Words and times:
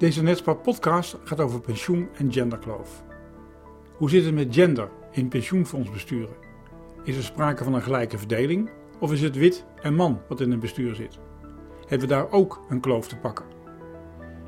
Deze 0.00 0.22
Netspar 0.22 0.56
podcast 0.56 1.16
gaat 1.24 1.40
over 1.40 1.60
pensioen 1.60 2.08
en 2.14 2.32
genderkloof. 2.32 3.02
Hoe 3.96 4.10
zit 4.10 4.24
het 4.24 4.34
met 4.34 4.54
gender 4.54 4.88
in 5.10 5.28
pensioenfondsbesturen? 5.28 6.36
Is 7.04 7.16
er 7.16 7.22
sprake 7.22 7.64
van 7.64 7.74
een 7.74 7.82
gelijke 7.82 8.18
verdeling 8.18 8.70
of 8.98 9.12
is 9.12 9.20
het 9.20 9.36
wit 9.36 9.64
en 9.82 9.94
man 9.94 10.20
wat 10.28 10.40
in 10.40 10.50
een 10.50 10.60
bestuur 10.60 10.94
zit? 10.94 11.18
Hebben 11.86 12.08
we 12.08 12.14
daar 12.14 12.30
ook 12.30 12.60
een 12.68 12.80
kloof 12.80 13.08
te 13.08 13.16
pakken? 13.16 13.44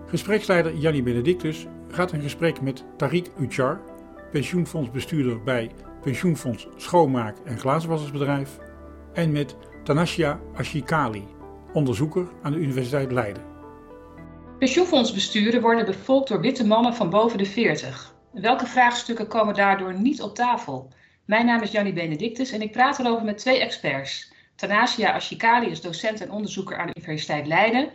Gespreksleider 0.07 0.75
Jannie 0.75 1.03
Benedictus 1.03 1.66
gaat 1.89 2.12
in 2.12 2.21
gesprek 2.21 2.61
met 2.61 2.84
Tariq 2.96 3.41
Uchar, 3.41 3.80
pensioenfondsbestuurder 4.30 5.43
bij 5.43 5.71
pensioenfonds 6.03 6.69
Schoonmaak 6.77 7.37
en 7.45 7.59
Glazenwassersbedrijf, 7.59 8.59
en 9.12 9.32
met 9.32 9.57
Tanassia 9.82 10.41
Ashikali, 10.55 11.25
onderzoeker 11.73 12.27
aan 12.43 12.53
de 12.53 12.59
Universiteit 12.59 13.13
Leiden. 13.13 13.52
Pensioenfondsbesturen 14.62 15.61
worden 15.61 15.86
bevolkt 15.86 16.29
door 16.29 16.40
witte 16.40 16.66
mannen 16.66 16.94
van 16.94 17.11
boven 17.11 17.39
de 17.39 17.44
40. 17.44 18.14
Welke 18.32 18.66
vraagstukken 18.66 19.26
komen 19.26 19.54
daardoor 19.54 19.94
niet 19.94 20.22
op 20.22 20.35
tafel? 20.35 20.93
Mijn 21.25 21.46
naam 21.46 21.62
is 21.62 21.71
Jannie 21.71 21.93
Benedictus 21.93 22.50
en 22.50 22.62
ik 22.62 22.72
praat 22.72 22.98
erover 22.98 23.25
met 23.25 23.38
twee 23.38 23.61
experts. 23.61 24.32
Tanasia 24.57 25.12
Ashikali 25.12 25.71
is 25.71 25.80
docent 25.80 26.21
en 26.21 26.30
onderzoeker 26.30 26.76
aan 26.76 26.86
de 26.86 26.93
Universiteit 26.96 27.46
Leiden. 27.46 27.90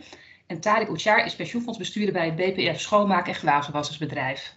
En 0.46 0.60
Tariq 0.60 0.90
Uchar 0.90 1.24
is 1.24 1.36
pensioenfondsbestuurder 1.36 2.12
bij 2.12 2.26
het 2.26 2.36
BPF 2.36 2.80
Schoonmaak- 2.80 3.28
en 3.28 3.34
Glazenwassersbedrijf. 3.34 4.56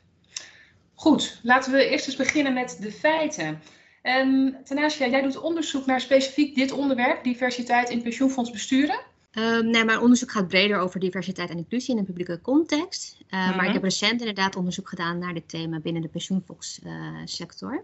Goed, 0.94 1.40
laten 1.44 1.72
we 1.72 1.90
eerst 1.90 2.08
eens 2.08 2.16
beginnen 2.16 2.54
met 2.54 2.78
de 2.82 2.92
feiten. 2.92 3.62
Um, 4.04 4.58
Tanasia, 4.64 5.08
jij 5.08 5.22
doet 5.22 5.42
onderzoek 5.42 5.86
naar 5.86 6.02
specifiek 6.02 6.56
dit 6.56 6.72
onderwerp, 6.72 7.24
diversiteit 7.24 7.90
in 7.90 8.02
pensioenfondsbesturen. 8.02 9.00
Um, 9.34 9.70
nee, 9.70 9.86
mijn 9.86 10.00
onderzoek 10.00 10.32
gaat 10.32 10.48
breder 10.48 10.78
over 10.78 11.00
diversiteit 11.00 11.50
en 11.50 11.58
inclusie 11.58 11.94
in 11.94 12.00
een 12.00 12.06
publieke 12.06 12.42
context. 12.42 13.18
Uh, 13.20 13.30
Maar 13.32 13.56
ik 13.56 13.62
mhm. 13.62 13.72
heb 13.72 13.84
recent 13.84 14.20
inderdaad 14.20 14.56
onderzoek 14.56 14.90
gedaan 14.90 15.18
naar 15.18 15.34
dit 15.34 15.50
thema 15.50 15.80
binnen 15.80 16.02
de 16.02 16.08
pensioenfondssector. 16.08 17.84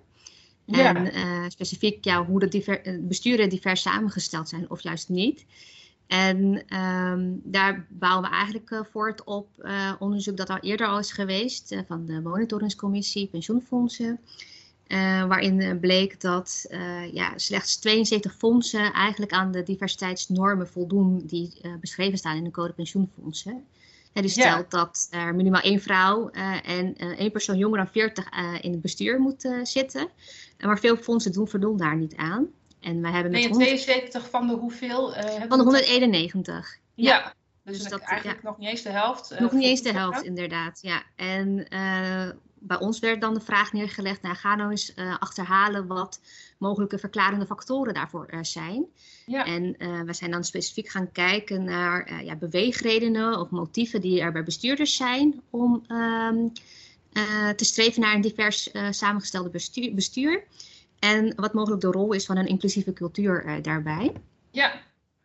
Uh. 0.65 0.85
En 0.85 1.15
uh, 1.15 1.43
specifiek 1.47 2.05
ja, 2.05 2.25
hoe 2.25 2.39
de 2.39 2.47
diver 2.47 2.81
eh, 2.81 2.93
besturen 2.99 3.49
divers 3.49 3.81
samengesteld 3.81 4.49
zijn 4.49 4.69
of 4.69 4.81
juist 4.81 5.09
niet. 5.09 5.45
En 6.07 6.63
um, 6.77 7.41
daar 7.43 7.85
bouwen 7.89 8.29
we 8.29 8.35
eigenlijk 8.35 8.85
voort 8.91 9.23
op 9.23 9.47
onderzoek 9.99 10.37
dat 10.37 10.49
al 10.49 10.59
eerder 10.59 10.87
al 10.87 10.99
is 10.99 11.11
geweest 11.11 11.75
van 11.87 12.05
de 12.05 12.21
monitoringscommissie 12.21 13.27
pensioenfondsen. 13.27 14.19
Uh, 14.87 15.25
waarin 15.25 15.79
bleek 15.79 16.21
dat 16.21 16.65
uh, 16.69 17.13
ja, 17.13 17.33
slechts 17.35 17.75
72 17.77 18.35
fondsen 18.37 18.93
eigenlijk 18.93 19.31
aan 19.31 19.51
de 19.51 19.63
diversiteitsnormen 19.63 20.67
voldoen 20.67 21.21
die 21.25 21.61
beschreven 21.79 22.17
staan 22.17 22.35
in 22.35 22.43
de 22.43 22.51
code 22.51 22.73
pensioenfondsen. 22.73 23.65
En 24.13 24.21
die 24.21 24.31
stelt 24.31 24.71
dat 24.71 25.07
er 25.11 25.35
minimaal 25.35 25.61
één 25.61 25.81
vrouw 25.81 26.29
en 26.63 26.95
één 26.97 27.31
persoon 27.31 27.57
jonger 27.57 27.77
dan 27.77 27.87
40 27.87 28.29
in 28.61 28.71
het 28.71 28.81
bestuur 28.81 29.19
moet 29.19 29.49
zitten. 29.63 30.07
maar 30.59 30.79
veel 30.79 30.97
fondsen 30.97 31.31
doen, 31.31 31.47
voldoen 31.47 31.77
daar 31.77 31.95
niet 31.95 32.15
aan. 32.15 32.47
En 32.79 33.01
wij 33.01 33.11
hebben 33.11 33.31
met 33.31 33.53
72 33.53 34.29
van 34.29 34.47
de 34.47 34.53
hoeveel? 34.53 35.13
van 35.47 35.57
de 35.57 35.63
191. 35.63 36.77
Ja. 36.93 37.15
ja. 37.15 37.33
Dus, 37.63 37.77
dus 37.77 37.89
dat 37.89 38.01
eigenlijk 38.01 38.43
nog 38.43 38.57
niet 38.57 38.69
eens 38.69 38.81
de 38.81 38.89
helft. 38.89 39.39
nog 39.39 39.51
niet 39.51 39.63
eens 39.63 39.81
de 39.81 39.93
helft, 39.93 40.23
inderdaad. 40.23 40.79
Ja. 40.81 41.03
En 41.15 41.67
bij 42.67 42.79
ons 42.79 42.99
werd 42.99 43.21
dan 43.21 43.33
de 43.33 43.39
vraag 43.39 43.73
neergelegd, 43.73 44.21
nou, 44.21 44.35
ga 44.35 44.55
nou 44.55 44.69
eens 44.71 44.93
uh, 44.95 45.17
achterhalen 45.19 45.87
wat 45.87 46.19
mogelijke 46.57 46.97
verklarende 46.97 47.45
factoren 47.45 47.93
daarvoor 47.93 48.27
zijn. 48.41 48.85
Ja. 49.25 49.45
En 49.45 49.75
uh, 49.77 50.01
we 50.01 50.13
zijn 50.13 50.31
dan 50.31 50.43
specifiek 50.43 50.89
gaan 50.89 51.11
kijken 51.11 51.63
naar 51.63 52.11
uh, 52.11 52.21
ja, 52.21 52.35
beweegredenen 52.35 53.39
of 53.39 53.49
motieven 53.49 54.01
die 54.01 54.21
er 54.21 54.31
bij 54.31 54.43
bestuurders 54.43 54.95
zijn 54.95 55.41
om 55.49 55.85
um, 55.87 56.53
te 57.55 57.65
streven 57.65 58.01
naar 58.01 58.13
een 58.13 58.21
divers 58.21 58.71
samengestelde 58.89 59.49
bestuur, 59.49 59.93
bestuur, 59.93 60.43
En 60.99 61.35
wat 61.35 61.53
mogelijk 61.53 61.81
de 61.81 61.91
rol 61.91 62.13
is 62.13 62.25
van 62.25 62.37
een 62.37 62.47
inclusieve 62.47 62.93
cultuur 62.93 63.61
daarbij. 63.61 64.13
Ja. 64.51 64.81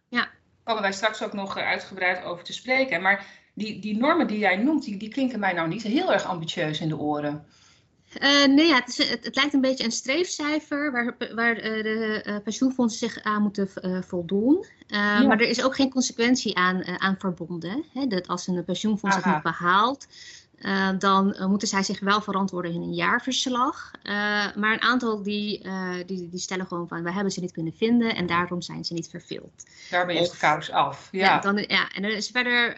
ja, 0.09 0.31
komen 0.65 0.83
wij 0.83 0.93
straks 0.93 1.23
ook 1.23 1.33
nog 1.33 1.57
uitgebreid 1.57 2.25
over 2.25 2.45
te 2.45 2.53
spreken. 2.53 3.03
Maar 3.03 3.42
die, 3.55 3.81
die 3.81 3.97
normen 3.97 4.27
die 4.27 4.39
jij 4.39 4.57
noemt, 4.57 4.85
die, 4.85 4.97
die 4.97 5.09
klinken 5.09 5.41
mij 5.41 5.53
nou 5.53 5.69
niet 5.69 5.83
heel 5.83 6.13
erg 6.13 6.25
ambitieus 6.25 6.81
in 6.81 6.89
de 6.89 6.99
oren. 6.99 7.45
Uh, 8.21 8.47
nee, 8.47 8.67
ja, 8.67 8.75
het, 8.75 8.89
is, 8.89 9.09
het, 9.09 9.25
het, 9.25 9.37
lijkt 9.37 9.55
een 9.55 9.61
beetje 9.61 9.85
een 9.85 9.93
streefcijfer 9.93 10.93
waar, 10.93 11.17
waar 11.35 11.57
uh, 11.57 11.63
de 11.63 12.25
uh, 12.27 12.37
pensioenfondsen 12.45 13.09
zich 13.09 13.23
aan 13.23 13.43
moeten 13.43 13.69
voldoen. 14.07 14.67
Ja. 14.87 15.23
Maar 15.23 15.41
er 15.41 15.49
is 15.49 15.65
ook 15.65 15.75
geen 15.75 15.91
consequentie 15.91 16.57
aan, 16.57 17.01
aan 17.01 17.17
verbonden. 17.19 17.85
Hè? 17.93 18.07
Dat 18.07 18.29
als 18.29 18.47
een 18.47 18.65
pensioenfonds 18.65 19.17
het 19.17 19.25
niet 19.25 19.43
behaalt, 19.43 20.07
uh, 20.63 20.89
dan 20.99 21.35
uh, 21.39 21.47
moeten 21.47 21.69
zij 21.69 21.83
zich 21.83 22.01
wel 22.01 22.21
verantwoorden 22.21 22.73
in 22.73 22.83
een 22.83 22.95
jaarverslag. 22.95 23.91
Uh, 24.03 24.13
maar 24.57 24.73
een 24.73 24.81
aantal 24.81 25.23
die, 25.23 25.67
die, 26.07 26.29
die, 26.29 26.41
stellen 26.41 26.67
gewoon 26.67 26.89
van, 26.89 27.03
we 27.03 27.13
hebben 27.13 27.33
ze 27.33 27.41
niet 27.41 27.53
kunnen 27.53 27.73
vinden 27.73 28.15
en 28.15 28.27
daarom 28.27 28.63
zijn 28.63 28.85
ze 28.85 28.95
niet 28.95 29.09
verveeld. 29.09 29.65
Daarmee 29.91 30.19
is 30.19 30.31
de 30.31 30.37
kous 30.37 30.71
af. 30.71 31.09
Ja. 31.13 31.21
ja, 31.21 31.41
dan, 31.41 31.57
ja 31.57 31.93
en 31.93 32.05
er 32.05 32.17
is 32.17 32.29
verder, 32.29 32.77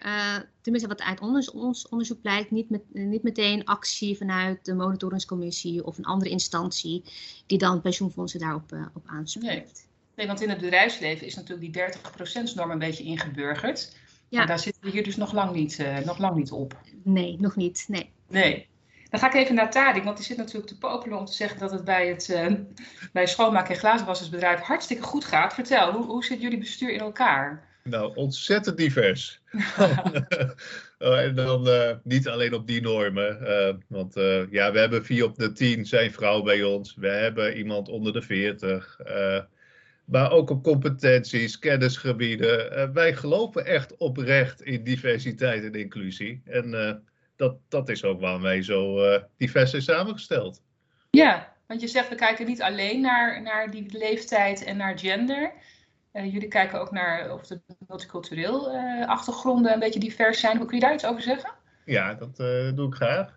tenminste 0.61 0.89
wat 0.89 1.03
uit 1.03 1.21
ons, 1.21 1.50
ons 1.50 1.89
onderzoek 1.89 2.21
blijkt, 2.21 2.50
niet, 2.50 2.71
met, 2.71 2.83
niet 2.93 3.23
meteen 3.23 3.65
actie 3.65 4.17
vanuit 4.17 4.65
de 4.65 4.75
monitoringscommissie 4.75 5.84
of 5.84 5.99
een 5.99 6.05
andere 6.05 6.31
instantie 6.31 7.05
die 7.47 7.59
dan 7.59 7.81
pensioenfondsen 7.81 8.41
daarop 8.41 8.73
op 8.94 9.03
aanspreekt. 9.06 9.73
Nee. 9.73 10.17
nee, 10.17 10.27
want 10.27 10.41
in 10.41 10.49
het 10.49 10.61
bedrijfsleven 10.61 11.27
is 11.27 11.34
natuurlijk 11.34 11.73
die 11.73 12.50
30% 12.50 12.55
norm 12.55 12.71
een 12.71 12.78
beetje 12.78 13.05
ingeburgerd. 13.05 13.93
Ja. 14.34 14.47
Daar 14.47 14.59
zitten 14.59 14.83
we 14.83 14.91
hier 14.91 15.03
dus 15.03 15.17
nog 15.17 15.33
lang 15.33 15.53
niet, 15.53 15.78
uh, 15.78 15.99
nog 15.99 16.19
lang 16.19 16.37
niet 16.37 16.50
op. 16.50 16.81
Nee, 17.03 17.37
nog 17.41 17.56
niet. 17.56 17.84
Nee. 17.89 18.11
nee. 18.28 18.69
Dan 19.11 19.21
ga 19.21 19.27
ik 19.27 19.34
even 19.34 19.55
naar 19.55 19.71
Tadik, 19.71 20.05
want 20.05 20.17
die 20.17 20.27
zit 20.27 20.37
natuurlijk 20.37 20.67
te 20.67 20.78
popelen 20.78 21.19
om 21.19 21.25
te 21.25 21.33
zeggen 21.33 21.59
dat 21.59 21.71
het 21.71 21.84
bij 21.84 22.09
het 22.09 22.28
uh, 22.28 22.53
bij 23.12 23.27
schoonmaak- 23.27 23.69
en 23.69 23.77
glazenwassersbedrijf 23.77 24.61
hartstikke 24.61 25.03
goed 25.03 25.25
gaat. 25.25 25.55
Vertel, 25.55 25.93
hoe, 25.93 26.05
hoe 26.05 26.25
zit 26.25 26.41
jullie 26.41 26.59
bestuur 26.59 26.91
in 26.91 27.00
elkaar? 27.00 27.69
Nou, 27.83 28.15
ontzettend 28.15 28.77
divers. 28.77 29.41
oh, 30.99 31.21
en 31.21 31.34
dan 31.34 31.69
uh, 31.69 31.91
niet 32.03 32.28
alleen 32.28 32.55
op 32.55 32.67
die 32.67 32.81
normen. 32.81 33.39
Uh, 33.43 33.75
want 33.89 34.17
uh, 34.17 34.50
ja, 34.50 34.73
we 34.73 34.78
hebben 34.78 35.05
vier 35.05 35.25
op 35.25 35.37
de 35.37 35.53
tien 35.53 35.87
zijn 35.87 36.12
vrouw 36.12 36.43
bij 36.43 36.62
ons. 36.62 36.94
We 36.94 37.09
hebben 37.09 37.56
iemand 37.56 37.89
onder 37.89 38.12
de 38.12 38.23
veertig 38.23 39.00
maar 40.04 40.31
ook 40.31 40.50
op 40.50 40.62
competenties, 40.62 41.59
kennisgebieden. 41.59 42.78
Uh, 42.78 42.91
wij 42.92 43.15
geloven 43.15 43.66
echt 43.66 43.97
oprecht 43.97 44.62
in 44.62 44.84
diversiteit 44.84 45.65
en 45.65 45.75
inclusie. 45.75 46.42
En 46.44 46.69
uh, 46.69 46.92
dat, 47.37 47.56
dat 47.69 47.88
is 47.88 48.04
ook 48.04 48.20
waarom 48.20 48.43
wij 48.43 48.62
zo 48.62 49.04
uh, 49.04 49.22
divers 49.37 49.70
zijn 49.70 49.82
samengesteld. 49.82 50.62
Ja, 51.10 51.53
want 51.66 51.81
je 51.81 51.88
zegt 51.88 52.09
we 52.09 52.14
kijken 52.14 52.47
niet 52.47 52.62
alleen 52.62 53.00
naar, 53.00 53.43
naar 53.43 53.70
die 53.70 53.98
leeftijd 53.98 54.64
en 54.64 54.76
naar 54.76 54.98
gender. 54.98 55.53
jullie 56.12 56.48
kijken 56.48 56.81
ook 56.81 56.91
naar 56.91 57.32
of 57.32 57.47
de 57.47 57.60
multicultureel 57.88 58.69
achtergronden 59.06 59.72
een 59.72 59.78
beetje 59.78 60.00
divers 60.00 60.41
zijn. 60.41 60.56
Hoe 60.56 60.66
kun 60.66 60.76
je 60.76 60.82
daar 60.82 60.94
iets 60.94 61.06
over 61.06 61.22
zeggen? 61.22 61.50
Ja, 61.84 62.14
dat 62.14 62.37
doe 62.76 62.87
ik 62.87 62.94
graag. 62.94 63.37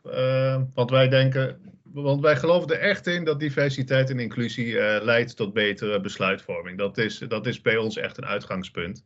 want 0.73 0.89
wij 0.89 1.07
denken, 1.07 1.76
want 2.03 2.22
wij 2.22 2.35
geloven 2.35 2.69
er 2.69 2.80
echt 2.80 3.08
in 3.08 3.24
dat 3.24 3.40
diversiteit 3.40 4.09
en 4.09 4.19
inclusie 4.19 4.68
uh, 4.68 4.97
leidt 5.02 5.35
tot 5.35 5.53
betere 5.53 6.02
besluitvorming. 6.02 6.78
Dat 6.78 6.97
is, 6.97 7.18
dat 7.18 7.47
is 7.47 7.62
bij 7.62 7.78
ons 7.78 7.97
echt 7.97 8.18
een 8.18 8.25
uitgangspunt. 8.25 9.06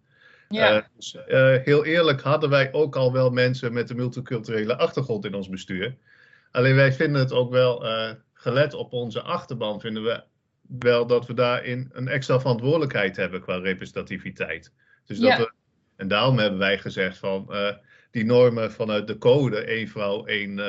Ja. 0.50 0.76
Uh, 0.76 0.82
dus, 0.96 1.18
uh, 1.28 1.56
heel 1.64 1.86
eerlijk 1.86 2.22
hadden 2.22 2.50
wij 2.50 2.74
ook 2.74 2.96
al 2.96 3.14
wel 3.14 3.30
mensen 3.30 3.74
met 3.74 3.90
een 3.90 3.96
multiculturele 3.96 4.78
achtergrond 4.78 5.26
in 5.26 5.34
ons 5.34 5.50
bestuur. 5.50 5.96
Alleen 6.52 6.76
wij 6.76 6.94
vinden 6.94 7.22
het 7.22 7.32
ook 7.32 7.52
wel, 7.52 7.86
gelet 8.34 8.74
op 8.74 8.94
onze 8.94 9.22
achterban, 9.22 9.80
vinden 9.80 10.04
we 10.04 10.24
wel 10.80 11.08
dat 11.08 11.28
we 11.28 11.34
daarin 11.34 11.90
een 11.94 12.08
extra 12.08 12.40
verantwoordelijkheid 12.40 13.16
hebben 13.16 13.42
qua 13.42 13.58
representativiteit. 13.58 14.72
Dus 15.06 15.20
dat 15.20 15.38
we, 15.38 15.52
en 15.96 16.08
daarom 16.08 16.38
hebben 16.38 16.60
wij 16.60 16.80
gezegd 16.80 17.18
van 17.18 17.54
die 18.12 18.26
normen 18.26 18.72
vanuit 18.72 19.08
de 19.08 19.18
code, 19.18 19.58
één 19.58 19.88
vrouw, 19.88 20.26
één, 20.26 20.60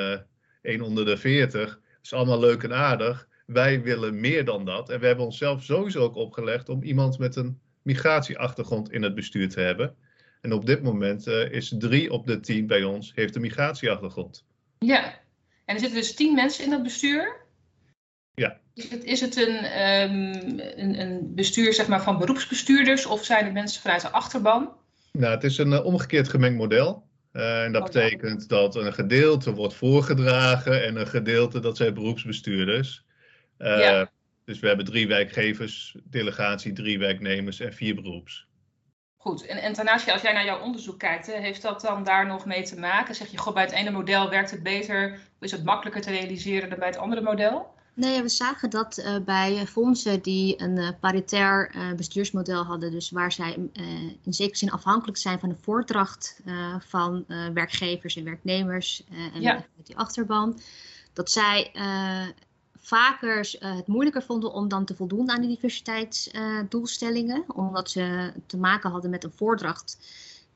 één 0.61 0.81
onder 0.81 1.05
de 1.05 1.17
veertig 1.17 1.79
is 2.03 2.13
allemaal 2.13 2.39
leuk 2.39 2.63
en 2.63 2.73
aardig. 2.73 3.27
Wij 3.45 3.81
willen 3.81 4.19
meer 4.19 4.45
dan 4.45 4.65
dat. 4.65 4.89
En 4.89 4.99
we 4.99 5.05
hebben 5.05 5.25
onszelf 5.25 5.63
sowieso 5.63 5.99
ook 5.99 6.15
opgelegd 6.15 6.69
om 6.69 6.83
iemand 6.83 7.17
met 7.17 7.35
een 7.35 7.59
migratieachtergrond 7.81 8.91
in 8.91 9.03
het 9.03 9.15
bestuur 9.15 9.49
te 9.49 9.59
hebben. 9.59 9.95
En 10.41 10.53
op 10.53 10.65
dit 10.65 10.83
moment 10.83 11.27
uh, 11.27 11.51
is 11.51 11.73
drie 11.77 12.11
op 12.11 12.27
de 12.27 12.39
tien 12.39 12.67
bij 12.67 12.83
ons 12.83 13.11
heeft 13.15 13.35
een 13.35 13.41
migratieachtergrond. 13.41 14.45
Ja, 14.79 15.19
en 15.65 15.75
er 15.75 15.79
zitten 15.79 15.99
dus 15.99 16.15
tien 16.15 16.33
mensen 16.33 16.63
in 16.63 16.69
dat 16.69 16.83
bestuur. 16.83 17.41
Ja. 18.33 18.59
Is 18.73 18.89
het, 18.89 19.03
is 19.03 19.21
het 19.21 19.35
een, 19.35 19.81
um, 19.81 20.59
een, 20.59 20.99
een, 20.99 21.35
bestuur 21.35 21.73
zeg 21.73 21.87
maar, 21.87 22.03
van 22.03 22.17
beroepsbestuurders 22.17 23.05
of 23.05 23.25
zijn 23.25 23.45
het 23.45 23.53
mensen 23.53 23.81
vanuit 23.81 24.01
de 24.01 24.09
achterban? 24.09 24.75
Nou, 25.11 25.33
het 25.33 25.43
is 25.43 25.57
een 25.57 25.71
uh, 25.71 25.85
omgekeerd 25.85 26.29
gemengd 26.29 26.57
model. 26.57 27.07
Uh, 27.33 27.63
en 27.63 27.71
dat 27.71 27.81
oh, 27.81 27.87
betekent 27.87 28.49
dat 28.49 28.75
een 28.75 28.93
gedeelte 28.93 29.53
wordt 29.53 29.73
voorgedragen 29.73 30.83
en 30.83 30.95
een 30.95 31.07
gedeelte 31.07 31.59
dat 31.59 31.77
zijn 31.77 31.93
beroepsbestuurders. 31.93 33.05
Uh, 33.57 33.79
ja. 33.79 34.11
Dus 34.45 34.59
we 34.59 34.67
hebben 34.67 34.85
drie 34.85 35.07
werkgevers, 35.07 35.95
delegatie, 36.03 36.73
drie 36.73 36.99
werknemers 36.99 37.59
en 37.59 37.73
vier 37.73 37.95
beroeps. 37.95 38.47
Goed, 39.17 39.45
en, 39.45 39.57
en 39.57 39.87
als 39.87 40.03
jij 40.03 40.33
naar 40.33 40.45
jouw 40.45 40.59
onderzoek 40.59 40.99
kijkt, 40.99 41.27
hè, 41.27 41.39
heeft 41.39 41.61
dat 41.61 41.81
dan 41.81 42.03
daar 42.03 42.27
nog 42.27 42.45
mee 42.45 42.63
te 42.63 42.79
maken? 42.79 43.15
Zeg 43.15 43.27
je, 43.27 43.37
goh, 43.37 43.53
bij 43.53 43.63
het 43.63 43.71
ene 43.71 43.91
model 43.91 44.29
werkt 44.29 44.51
het 44.51 44.63
beter, 44.63 45.13
of 45.13 45.19
is 45.39 45.51
het 45.51 45.63
makkelijker 45.63 46.01
te 46.01 46.09
realiseren 46.09 46.69
dan 46.69 46.79
bij 46.79 46.87
het 46.87 46.97
andere 46.97 47.21
model? 47.21 47.72
Nee, 47.95 48.21
we 48.21 48.29
zagen 48.29 48.69
dat 48.69 48.97
uh, 48.97 49.15
bij 49.25 49.67
fondsen 49.67 50.21
die 50.21 50.61
een 50.61 50.77
uh, 50.77 50.89
paritair 50.99 51.75
uh, 51.75 51.93
bestuursmodel 51.93 52.63
hadden, 52.63 52.91
dus 52.91 53.09
waar 53.09 53.31
zij 53.31 53.69
in 54.23 54.33
zekere 54.33 54.57
zin 54.57 54.71
afhankelijk 54.71 55.17
zijn 55.17 55.39
van 55.39 55.49
de 55.49 55.55
voordracht 55.61 56.41
van 56.79 57.25
werkgevers 57.53 58.15
en 58.15 58.23
werknemers 58.23 59.03
en 59.33 59.41
ja. 59.41 59.65
met 59.75 59.85
die 59.85 59.97
achterban, 59.97 60.59
dat 61.13 61.31
zij 61.31 61.71
vaker 62.75 63.55
het 63.59 63.87
moeilijker 63.87 64.23
vonden 64.23 64.53
om 64.53 64.67
dan 64.67 64.85
te 64.85 64.95
voldoen 64.95 65.29
aan 65.29 65.41
die 65.41 65.49
diversiteitsdoelstellingen, 65.49 67.43
omdat 67.47 67.89
ze 67.89 68.33
te 68.45 68.57
maken 68.57 68.91
hadden 68.91 69.09
met 69.09 69.23
een 69.23 69.33
voordracht. 69.35 69.97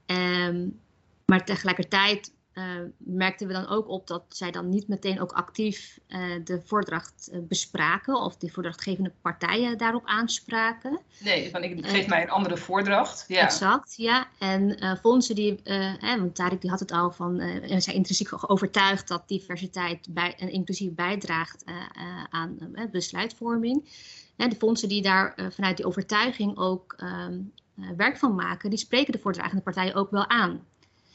Um, 0.05 0.79
maar 1.25 1.45
tegelijkertijd 1.45 2.31
uh, 2.57 2.63
merkten 2.97 3.47
we 3.47 3.53
dan 3.53 3.67
ook 3.67 3.87
op 3.87 4.07
dat 4.07 4.23
zij 4.29 4.51
dan 4.51 4.69
niet 4.69 4.87
meteen 4.87 5.21
ook 5.21 5.31
actief 5.31 5.99
uh, 6.07 6.19
de 6.43 6.61
voordracht 6.65 7.29
uh, 7.33 7.39
bespraken 7.41 8.15
of 8.15 8.37
de 8.37 8.49
voordrachtgevende 8.49 9.11
partijen 9.21 9.77
daarop 9.77 10.05
aanspraken. 10.05 10.99
Nee, 11.19 11.49
van 11.49 11.63
ik 11.63 11.85
geef 11.85 12.07
mij 12.07 12.21
een 12.21 12.29
andere 12.29 12.57
voordracht. 12.57 13.25
Ja. 13.27 13.41
Exact, 13.41 13.93
ja. 13.95 14.27
En 14.39 14.77
fondsen 15.01 15.35
die, 15.35 15.59
hè, 15.99 16.17
want 16.19 16.35
Tarek 16.35 16.61
die 16.61 16.69
had 16.69 16.79
het 16.79 16.91
al 16.91 17.11
van, 17.11 17.39
en 17.39 17.81
zijn 17.81 17.95
intrinsiek 17.95 18.49
overtuigd 18.51 19.07
dat 19.07 19.27
diversiteit 19.27 20.07
bij, 20.09 20.35
en 20.37 20.51
inclusief 20.51 20.91
bijdraagt 20.93 21.63
aan 22.29 22.57
besluitvorming. 22.91 23.83
de 24.35 24.55
fondsen 24.57 24.89
die 24.89 25.01
daar 25.01 25.35
vanuit 25.49 25.77
die 25.77 25.85
overtuiging 25.85 26.57
ook 26.57 26.95
ehm, 26.97 27.39
werk 27.97 28.17
van 28.17 28.35
maken, 28.35 28.69
die 28.69 28.79
spreken 28.79 29.13
de 29.13 29.19
voordragende 29.19 29.61
partijen 29.61 29.95
ook 29.95 30.11
wel 30.11 30.29
aan. 30.29 30.65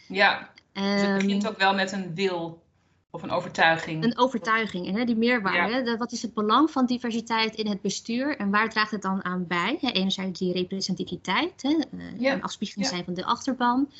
Ja, 0.06 0.50
dus 0.72 1.02
het 1.02 1.18
begint 1.18 1.42
ehm, 1.42 1.52
ook 1.52 1.58
wel 1.58 1.74
met 1.74 1.92
een 1.92 2.14
wil 2.14 2.62
of 3.10 3.22
een 3.22 3.30
overtuiging. 3.30 4.04
Een 4.04 4.18
overtuiging 4.18 4.96
hè, 4.96 5.04
die 5.04 5.16
meerwaarde. 5.16 5.90
Ja. 5.90 5.96
Wat 5.96 6.12
is 6.12 6.22
het 6.22 6.34
belang 6.34 6.70
van 6.70 6.86
diversiteit 6.86 7.54
in 7.54 7.66
het 7.66 7.80
bestuur 7.80 8.36
en 8.36 8.50
waar 8.50 8.70
draagt 8.70 8.90
het 8.90 9.02
dan 9.02 9.24
aan 9.24 9.46
bij? 9.46 9.78
Enerzijds 9.80 10.38
die 10.38 10.52
representativiteit, 10.52 11.62
hè, 11.62 11.68
uh, 11.68 12.20
ja. 12.20 12.32
een 12.32 12.42
afspiegeling 12.42 12.88
zijn 12.88 13.04
van 13.04 13.14
de 13.14 13.24
achterban. 13.24 13.92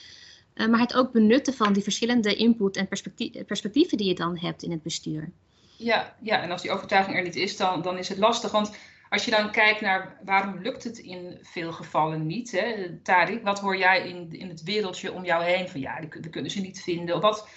Uh, 0.55 0.69
maar 0.69 0.81
het 0.81 0.95
ook 0.95 1.13
benutten 1.13 1.55
van 1.55 1.73
die 1.73 1.83
verschillende 1.83 2.35
input 2.35 2.77
en 2.77 2.89
perspectie 2.89 3.45
perspectieven 3.45 3.99
die 3.99 4.09
je 4.09 4.15
dan 4.15 4.39
hebt 4.39 4.63
in 4.63 4.71
het 4.71 4.83
bestuur. 4.83 5.31
Ja, 5.77 6.17
ja, 6.21 6.43
en 6.43 6.51
als 6.51 6.63
die 6.63 6.71
overtuiging 6.71 7.17
er 7.17 7.23
niet 7.23 7.37
is, 7.37 7.57
dan, 7.57 7.83
dan 7.83 7.99
is 7.99 8.09
het 8.09 8.19
lastig. 8.19 8.51
Want 8.51 8.71
als 9.13 9.25
je 9.25 9.31
dan 9.31 9.51
kijkt 9.51 9.81
naar 9.81 10.17
waarom 10.25 10.63
lukt 10.63 10.85
het 10.85 10.99
in 10.99 11.39
veel 11.43 11.73
gevallen 11.73 12.27
niet, 12.27 12.51
hè? 12.51 12.99
Tarik, 13.03 13.43
wat 13.43 13.61
hoor 13.61 13.77
jij 13.77 14.09
in, 14.09 14.33
in 14.33 14.49
het 14.49 14.63
wereldje 14.63 15.13
om 15.13 15.25
jou 15.25 15.45
heen 15.45 15.69
van 15.69 15.81
ja, 15.81 16.01
we 16.11 16.29
kunnen 16.29 16.51
ze 16.51 16.61
niet 16.61 16.83
vinden? 16.83 17.21
Wat, 17.21 17.49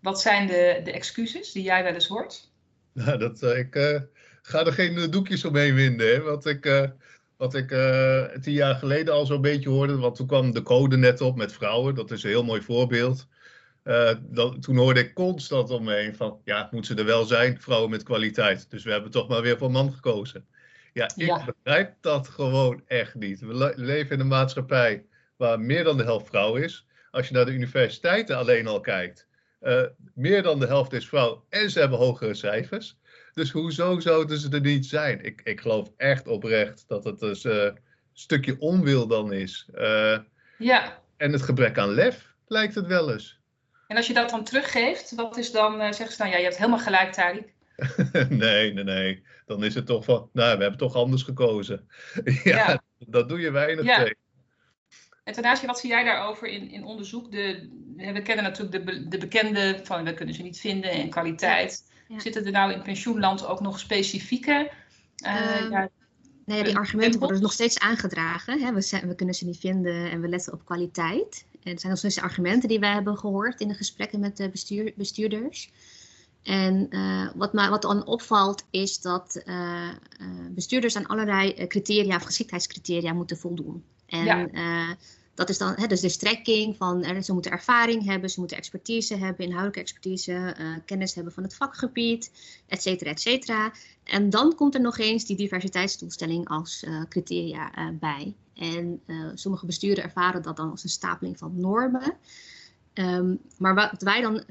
wat 0.00 0.20
zijn 0.20 0.46
de, 0.46 0.80
de 0.84 0.92
excuses 0.92 1.52
die 1.52 1.62
jij 1.62 1.82
wel 1.82 1.94
eens 1.94 2.08
hoort? 2.08 2.48
Nou, 2.92 3.18
dat, 3.18 3.42
uh, 3.42 3.58
ik 3.58 3.74
uh, 3.74 4.00
ga 4.42 4.66
er 4.66 4.72
geen 4.72 4.96
uh, 4.96 5.08
doekjes 5.10 5.44
omheen 5.44 5.74
winden. 5.74 6.06
Hè? 6.06 6.20
Wat 6.20 6.46
ik, 6.46 6.90
wat 7.36 7.54
ik 7.54 7.68
tien 8.40 8.52
jaar 8.52 8.74
geleden 8.74 9.14
al 9.14 9.26
zo'n 9.26 9.40
beetje 9.40 9.68
hoorde, 9.68 9.96
want 9.96 10.16
toen 10.16 10.26
kwam 10.26 10.52
de 10.52 10.62
code 10.62 10.96
net 10.96 11.20
op 11.20 11.36
met 11.36 11.52
vrouwen. 11.52 11.94
Dat 11.94 12.10
is 12.10 12.22
een 12.22 12.30
heel 12.30 12.44
mooi 12.44 12.62
voorbeeld. 12.62 13.26
Toen 14.60 14.76
hoorde 14.76 15.00
ik 15.00 15.14
constant 15.14 15.70
om 15.70 15.84
me 15.84 15.94
heen 15.94 16.16
van, 16.16 16.40
ja, 16.44 16.68
moet 16.70 16.86
ze 16.86 16.94
er 16.94 17.04
wel 17.04 17.24
zijn, 17.24 17.60
vrouwen 17.60 17.90
met 17.90 18.02
kwaliteit. 18.02 18.70
Dus 18.70 18.84
we 18.84 18.90
hebben 18.90 19.10
toch 19.10 19.28
maar 19.28 19.42
weer 19.42 19.58
voor 19.58 19.70
man 19.70 19.92
gekozen. 19.92 20.46
Ja, 20.92 21.10
ik 21.16 21.54
begrijp 21.62 21.94
dat 22.00 22.28
gewoon 22.28 22.82
echt 22.86 23.14
niet. 23.14 23.40
We 23.40 23.72
leven 23.76 24.14
in 24.14 24.20
een 24.20 24.26
maatschappij 24.26 25.04
waar 25.36 25.60
meer 25.60 25.84
dan 25.84 25.96
de 25.96 26.02
helft 26.02 26.26
vrouw 26.26 26.54
is. 26.54 26.86
Als 27.10 27.28
je 27.28 27.34
naar 27.34 27.44
de 27.44 27.52
universiteiten 27.52 28.36
alleen 28.36 28.66
al 28.66 28.80
kijkt, 28.80 29.26
uh, 29.62 29.82
meer 30.14 30.42
dan 30.42 30.58
de 30.58 30.66
helft 30.66 30.92
is 30.92 31.08
vrouw 31.08 31.44
en 31.48 31.70
ze 31.70 31.78
hebben 31.78 31.98
hogere 31.98 32.34
cijfers. 32.34 32.98
Dus 33.32 33.50
hoezo 33.50 34.00
zouden 34.00 34.38
ze 34.38 34.48
er 34.50 34.60
niet 34.60 34.86
zijn? 34.86 35.24
Ik, 35.24 35.40
ik 35.44 35.60
geloof 35.60 35.90
echt 35.96 36.26
oprecht 36.26 36.84
dat 36.88 37.04
het 37.04 37.18
dus, 37.18 37.44
uh, 37.44 37.64
een 37.64 37.78
stukje 38.12 38.56
onwil 38.58 39.06
dan 39.06 39.32
is. 39.32 39.68
Uh, 39.74 40.18
ja. 40.58 41.02
En 41.16 41.32
het 41.32 41.42
gebrek 41.42 41.78
aan 41.78 41.90
lef 41.90 42.34
lijkt 42.46 42.74
het 42.74 42.86
wel 42.86 43.12
eens. 43.12 43.38
En 43.86 43.96
als 43.96 44.06
je 44.06 44.14
dat 44.14 44.30
dan 44.30 44.44
teruggeeft, 44.44 45.14
wat 45.14 45.36
is 45.36 45.50
dan, 45.50 45.78
zeggen 45.78 46.12
ze 46.12 46.16
dan, 46.16 46.30
ja, 46.30 46.36
je 46.36 46.42
hebt 46.42 46.56
helemaal 46.56 46.78
gelijk, 46.78 47.14
Tariq. 47.14 47.59
nee, 48.28 48.72
nee, 48.72 48.84
nee. 48.84 49.22
Dan 49.46 49.64
is 49.64 49.74
het 49.74 49.86
toch 49.86 50.04
van, 50.04 50.28
nou, 50.32 50.56
we 50.56 50.62
hebben 50.62 50.78
toch 50.78 50.94
anders 50.94 51.22
gekozen. 51.22 51.88
ja, 52.44 52.82
dat 52.98 53.28
doe 53.28 53.40
je 53.40 53.50
weinig 53.50 53.84
ja. 53.84 53.96
tegen. 53.96 54.16
En 55.24 55.32
Tanasje, 55.32 55.66
wat 55.66 55.78
zie 55.78 55.90
jij 55.90 56.04
daarover 56.04 56.48
in, 56.48 56.70
in 56.70 56.84
onderzoek? 56.84 57.32
De, 57.32 57.68
we 57.96 58.22
kennen 58.22 58.44
natuurlijk 58.44 58.86
de, 58.86 59.08
de 59.08 59.18
bekende 59.18 59.80
van 59.82 60.04
we 60.04 60.14
kunnen 60.14 60.34
ze 60.34 60.42
niet 60.42 60.60
vinden 60.60 60.90
en 60.90 61.10
kwaliteit. 61.10 61.88
Zitten 62.16 62.44
er 62.44 62.52
nou 62.52 62.72
in 62.72 62.82
pensioenland 62.82 63.46
ook 63.46 63.60
nog 63.60 63.78
specifieke? 63.78 64.70
Uh, 65.24 65.62
um, 65.62 65.70
ja, 65.70 65.88
nee, 66.44 66.62
die 66.62 66.76
argumenten 66.76 67.20
worden 67.20 67.42
nog 67.42 67.52
steeds 67.52 67.78
aangedragen. 67.78 68.60
Hè? 68.60 68.72
We, 68.72 69.00
we, 69.06 69.14
kunnen 69.14 69.34
ze 69.34 69.46
niet 69.46 69.58
vinden 69.58 70.10
en 70.10 70.20
we 70.20 70.28
letten 70.28 70.52
op 70.52 70.64
kwaliteit. 70.64 71.44
En 71.62 71.70
het 71.70 71.80
zijn 71.80 71.92
nog 71.92 71.98
steeds 71.98 72.20
argumenten 72.20 72.68
die 72.68 72.80
wij 72.80 72.92
hebben 72.92 73.18
gehoord 73.18 73.60
in 73.60 73.68
de 73.68 73.74
gesprekken 73.74 74.20
met 74.20 74.36
de 74.36 74.48
bestuur, 74.48 74.92
bestuurders. 74.96 75.70
En 76.50 76.86
uh, 76.90 77.28
wat, 77.34 77.52
maar, 77.52 77.70
wat 77.70 77.82
dan 77.82 78.06
opvalt 78.06 78.64
is 78.70 79.00
dat 79.00 79.42
uh, 79.44 79.54
uh, 79.54 80.26
bestuurders 80.50 80.96
aan 80.96 81.06
allerlei 81.06 81.66
criteria 81.66 82.16
of 82.16 82.22
geschiktheidscriteria 82.22 83.12
moeten 83.12 83.38
voldoen. 83.38 83.84
En 84.06 84.24
ja. 84.24 84.96
dat 85.34 85.48
is 85.48 85.58
dan 85.58 85.72
hè, 85.76 85.86
dus 85.86 86.00
de 86.00 86.08
strekking 86.08 86.76
van 86.76 87.22
ze 87.22 87.32
moeten 87.32 87.50
ervaring 87.50 88.04
hebben, 88.04 88.30
ze 88.30 88.40
moeten 88.40 88.56
expertise 88.56 89.16
hebben, 89.16 89.44
inhoudelijke 89.44 89.80
expertise, 89.80 90.56
kennis 90.84 91.14
hebben 91.14 91.32
van 91.32 91.42
het 91.42 91.54
vakgebied, 91.54 92.30
et 92.66 92.82
cetera, 92.82 93.10
et 93.10 93.20
cetera. 93.20 93.72
En 94.04 94.30
dan 94.30 94.54
komt 94.54 94.74
er 94.74 94.80
nog 94.80 94.98
eens 94.98 95.24
die 95.24 95.36
diversiteitsdoelstelling 95.36 96.48
als 96.48 96.86
criteria 97.08 97.92
bij. 97.92 98.34
En 98.54 99.02
sommige 99.34 99.66
besturen 99.66 100.04
ervaren 100.04 100.42
dat 100.42 100.56
dan 100.56 100.70
als 100.70 100.82
een 100.82 100.88
stapeling 100.88 101.38
van 101.38 101.52
normen. 101.60 102.14
Um, 102.94 103.38
maar 103.58 103.74
wat 103.74 104.02
wij 104.02 104.20
dan 104.20 104.44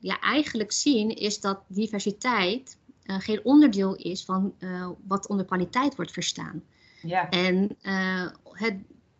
ja, 0.00 0.20
eigenlijk 0.20 0.72
zien 0.72 1.16
is 1.16 1.40
dat 1.40 1.60
diversiteit 1.68 2.78
uh, 3.04 3.16
geen 3.18 3.40
onderdeel 3.44 3.94
is 3.94 4.24
van 4.24 4.54
uh, 4.58 4.88
wat 5.06 5.26
onder 5.26 5.46
kwaliteit 5.46 5.96
wordt 5.96 6.12
verstaan. 6.12 6.62
Ja. 7.02 7.28
En 7.28 7.76
uh, 7.82 8.26
het 8.44 8.76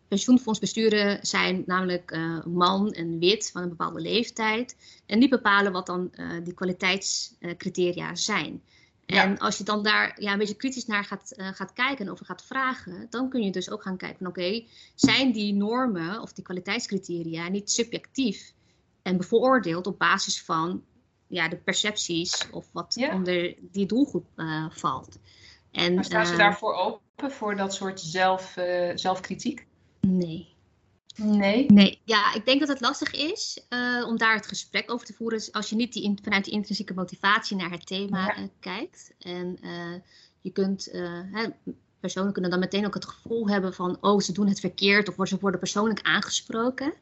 pensioenfondsbesturen 0.07 1.25
zijn 1.25 1.63
namelijk 1.65 2.17
man 2.45 2.91
en 2.91 3.19
wit 3.19 3.49
van 3.51 3.61
een 3.61 3.69
bepaalde 3.69 4.01
leeftijd. 4.01 4.75
En 5.05 5.19
die 5.19 5.29
bepalen 5.29 5.71
wat 5.71 5.85
dan 5.85 6.11
die 6.43 6.53
kwaliteitscriteria 6.53 8.15
zijn. 8.15 8.61
Ja. 9.05 9.23
En 9.23 9.37
als 9.37 9.57
je 9.57 9.63
dan 9.63 9.83
daar 9.83 10.21
ja, 10.21 10.31
een 10.31 10.37
beetje 10.37 10.55
kritisch 10.55 10.85
naar 10.85 11.03
gaat, 11.03 11.33
gaat 11.35 11.73
kijken 11.73 12.09
of 12.09 12.19
gaat 12.23 12.45
vragen, 12.45 13.07
dan 13.09 13.29
kun 13.29 13.41
je 13.41 13.51
dus 13.51 13.69
ook 13.69 13.81
gaan 13.81 13.97
kijken 13.97 14.17
van 14.17 14.27
oké, 14.27 14.63
zijn 14.95 15.31
die 15.31 15.53
normen 15.53 16.21
of 16.21 16.33
die 16.33 16.43
kwaliteitscriteria 16.43 17.47
niet 17.47 17.71
subjectief? 17.71 18.53
En 19.01 19.17
bevooroordeeld 19.17 19.87
op 19.87 19.99
basis 19.99 20.41
van 20.41 20.83
ja, 21.27 21.47
de 21.47 21.57
percepties 21.57 22.49
of 22.51 22.69
wat 22.71 22.97
onder 23.11 23.55
die 23.61 23.85
doelgroep 23.85 24.25
uh, 24.35 24.65
valt. 24.69 25.19
En, 25.71 25.93
maar 25.93 26.05
staan 26.05 26.25
ze 26.25 26.31
uh, 26.31 26.37
daarvoor 26.37 26.73
open 26.73 27.31
voor 27.31 27.55
dat 27.55 27.73
soort 27.73 27.99
zelf, 27.99 28.57
uh, 28.57 28.91
zelfkritiek? 28.95 29.67
Nee. 29.99 30.49
Nee? 31.15 31.65
Nee, 31.71 32.01
ja, 32.03 32.33
ik 32.33 32.45
denk 32.45 32.59
dat 32.59 32.69
het 32.69 32.81
lastig 32.81 33.13
is 33.13 33.65
om 34.07 34.17
daar 34.17 34.35
het 34.35 34.47
gesprek 34.47 34.91
over 34.91 35.05
te 35.05 35.13
voeren 35.13 35.43
als 35.51 35.69
je 35.69 35.75
niet 35.75 35.93
die, 35.93 36.19
vanuit 36.23 36.45
die 36.45 36.53
intrinsieke 36.53 36.93
motivatie 36.93 37.57
naar 37.57 37.71
het 37.71 37.87
thema 37.87 38.25
ja. 38.25 38.49
kijkt. 38.59 39.13
En 39.19 39.59
je 40.41 40.51
kunt, 40.51 40.89
hè, 41.31 41.47
personen 41.99 42.33
kunnen 42.33 42.51
dan 42.51 42.59
meteen 42.59 42.85
ook 42.85 42.93
het 42.93 43.05
gevoel 43.05 43.49
hebben 43.49 43.73
van, 43.73 43.97
oh, 44.01 44.19
ze 44.19 44.31
doen 44.31 44.47
het 44.47 44.59
verkeerd 44.59 45.17
of 45.17 45.27
ze 45.27 45.37
worden 45.39 45.59
persoonlijk 45.59 46.01
aangesproken. 46.01 46.93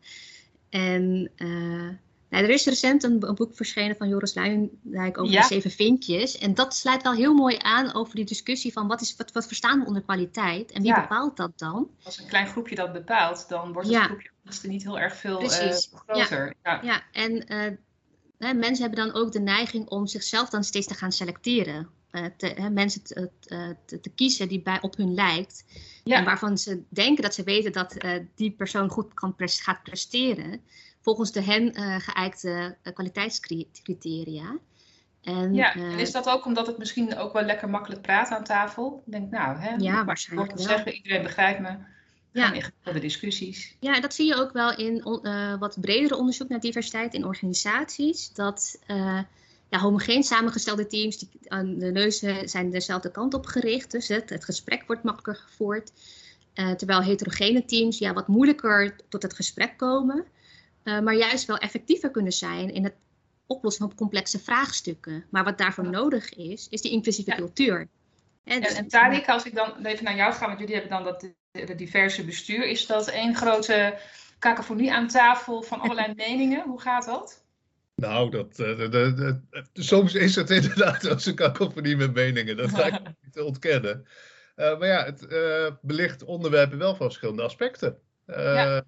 En 0.70 1.32
uh, 1.38 1.90
nou, 2.30 2.44
er 2.44 2.50
is 2.50 2.66
recent 2.66 3.04
een, 3.04 3.28
een, 3.28 3.36
boek 3.36 3.56
verschenen 3.56 3.96
van 3.96 4.10
Joris 4.10 4.34
Luijendijk 4.34 5.18
over 5.18 5.36
de 5.36 5.44
zeven 5.44 5.72
vinkjes. 5.72 6.38
En 6.38 6.54
dat 6.54 6.76
sluit 6.76 7.04
wel 7.04 7.14
heel 7.14 7.34
mooi 7.34 7.58
aan 7.60 7.94
over 7.94 8.16
die 8.16 8.26
discussie 8.26 8.74
van 8.74 8.88
wat, 8.88 9.02
is, 9.02 9.16
wat, 9.16 9.32
wat 9.32 9.48
verstaan 9.48 9.80
we 9.80 9.86
onder 9.86 10.02
kwaliteit 10.02 10.72
en 10.72 10.82
wie 10.82 10.94
bepaalt 10.94 11.38
dat 11.38 11.52
dan? 11.56 11.90
Als 12.04 12.20
een 12.20 12.28
klein 12.28 12.48
groepje 12.48 12.76
dat 12.76 12.94
bepaalt, 12.94 13.50
dan 13.50 13.74
wordt 13.74 13.88
het 13.88 13.98
ja. 13.98 14.04
groepje 14.04 14.30
niet 14.64 14.84
heel 14.84 15.00
erg 15.00 15.16
veel 15.16 15.44
uh, 15.44 15.50
groter. 16.06 16.54
Ja, 16.64 16.80
ja. 16.84 17.04
en 17.12 17.54
uh, 18.38 18.54
mensen 18.54 18.82
hebben 18.82 19.06
dan 19.06 19.14
ook 19.14 19.32
de 19.32 19.40
neiging 19.40 19.88
om 19.88 20.08
zichzelf 20.08 20.50
dan 20.50 20.64
steeds 20.64 20.88
te 20.88 20.94
gaan 20.94 21.12
selecteren. 21.12 21.90
Te, 22.38 22.70
mensen 22.72 23.04
te, 23.04 23.30
te, 23.86 24.00
te, 24.02 24.10
kiezen 24.16 24.48
die 24.48 24.62
bij, 24.62 24.82
op 24.82 24.98
hun 24.98 25.14
lijkt. 25.14 25.66
Ja. 26.04 26.18
En 26.18 26.26
waarvan 26.26 26.58
ze 26.58 26.82
denken 26.90 27.24
dat 27.24 27.34
ze 27.34 27.44
weten 27.44 27.72
dat 27.72 28.04
uh, 28.04 28.12
die 28.36 28.52
persoon 28.52 28.90
goed 28.90 29.14
kan 29.14 29.36
pres 29.36 29.62
gaat 29.62 29.84
presteren. 29.84 30.62
Volgens 31.02 31.32
de 31.32 31.42
hen 31.42 31.74
geëikte 32.02 32.78
kwaliteitscriteria. 32.94 34.58
En, 35.24 35.54
ja, 35.54 35.76
en 35.76 36.00
is 36.00 36.12
dat 36.12 36.30
ook 36.30 36.46
omdat 36.46 36.68
het 36.68 36.78
misschien 36.78 37.18
ook 37.18 37.34
wel 37.34 37.44
lekker 37.44 37.70
makkelijk 37.70 38.02
praat 38.02 38.30
aan 38.30 38.44
tafel? 38.44 39.04
Ik 39.06 39.12
denk, 39.12 39.32
nou, 39.32 39.58
hè, 39.58 39.76
ja, 39.78 40.06
waarschijnlijk 40.06 40.52
zeggen, 40.56 40.94
iedereen 40.94 41.22
begrijpt 41.22 41.60
me. 41.60 41.78
Ja. 42.32 42.54
Ingewikkelde 42.54 43.00
discussies. 43.00 43.76
Ja, 43.80 44.00
dat 44.00 44.14
zie 44.14 44.26
je 44.26 44.36
ook 44.36 44.52
wel 44.52 44.78
in 44.78 45.04
wat 45.60 45.78
bredere 45.82 46.16
onderzoek 46.16 46.50
naar 46.50 46.60
diversiteit 46.60 47.14
in 47.14 47.26
organisaties. 47.26 48.34
Dat 48.34 48.80
ja, 49.70 49.80
homogeen 49.80 50.24
samengestelde 50.24 50.88
teams, 50.88 51.18
die, 51.18 51.30
de 51.78 51.92
neuzen 51.92 52.50
zijn 52.50 52.70
dezelfde 52.70 53.12
kant 53.12 53.34
op 53.34 53.46
gericht. 53.46 53.92
Dus 53.92 54.08
het, 54.08 54.30
het 54.30 54.46
gesprek 54.46 54.84
wordt 54.88 55.04
makkelijker 55.04 55.44
gevoerd. 55.44 55.92
Uh, 56.56 56.72
terwijl 56.72 57.02
heterogene 57.02 57.66
teams 57.66 57.98
ja, 57.98 58.14
wat 58.14 58.28
moeilijker 58.28 58.96
tot 59.10 59.24
het 59.24 59.34
gesprek 59.34 59.78
komen. 59.78 60.26
Uh, 60.84 61.00
maar 61.00 61.16
juist 61.16 61.46
wel 61.46 61.58
effectiever 61.58 62.12
kunnen 62.12 62.32
zijn 62.32 62.74
in 62.74 62.84
het 62.84 62.94
oplossen 63.46 63.88
van 63.88 63.98
complexe 63.98 64.40
vraagstukken. 64.40 65.26
Maar 65.30 65.44
wat 65.44 65.58
daarvoor 65.58 65.90
nodig 65.90 66.34
is, 66.34 66.68
is 66.70 66.82
die 66.82 66.92
inclusieve 66.92 67.36
cultuur. 67.36 67.88
En, 68.44 68.62
dus, 68.62 68.74
en 68.74 68.86
Tariq, 68.86 69.26
als 69.26 69.46
ik 69.46 69.56
dan 69.56 69.86
even 69.86 70.04
naar 70.04 70.16
jou 70.16 70.34
ga, 70.34 70.48
want 70.48 70.60
jullie 70.60 70.76
hebben 70.76 70.92
dan 70.92 71.04
dat 71.04 71.20
de, 71.52 71.76
diverse 71.76 72.26
bestuur. 72.26 72.66
Is 72.66 72.86
dat 72.86 73.08
één 73.08 73.36
grote 73.36 73.98
cacophonie 74.40 74.94
aan 74.94 75.08
tafel 75.08 75.62
van 75.62 75.80
allerlei 75.82 76.14
meningen? 76.16 76.64
Hoe 76.68 76.82
gaat 76.82 77.06
dat? 77.06 77.44
Nou, 78.00 78.32
dat, 78.32 78.60
uh, 78.60 78.78
de, 78.78 78.90
de, 78.90 79.42
soms 79.74 80.14
is 80.14 80.36
het 80.36 80.50
inderdaad 80.50 81.10
als 81.10 81.26
een 81.26 81.36
cacophonie 81.36 81.98
met 81.98 82.14
meningen. 82.14 82.58
Dat 82.58 82.70
ga 82.70 82.86
ik 82.86 83.00
niet 83.24 83.40
ontkennen. 83.40 84.08
Uh, 84.56 84.80
maar 84.80 84.88
ja, 84.88 85.06
het 85.06 85.26
uh, 85.30 85.72
belicht 85.82 86.24
onderwerpen 86.24 86.78
wel 86.78 86.96
van 86.96 87.06
verschillende 87.06 87.44
aspecten. 87.44 87.98
Ja. 88.26 88.84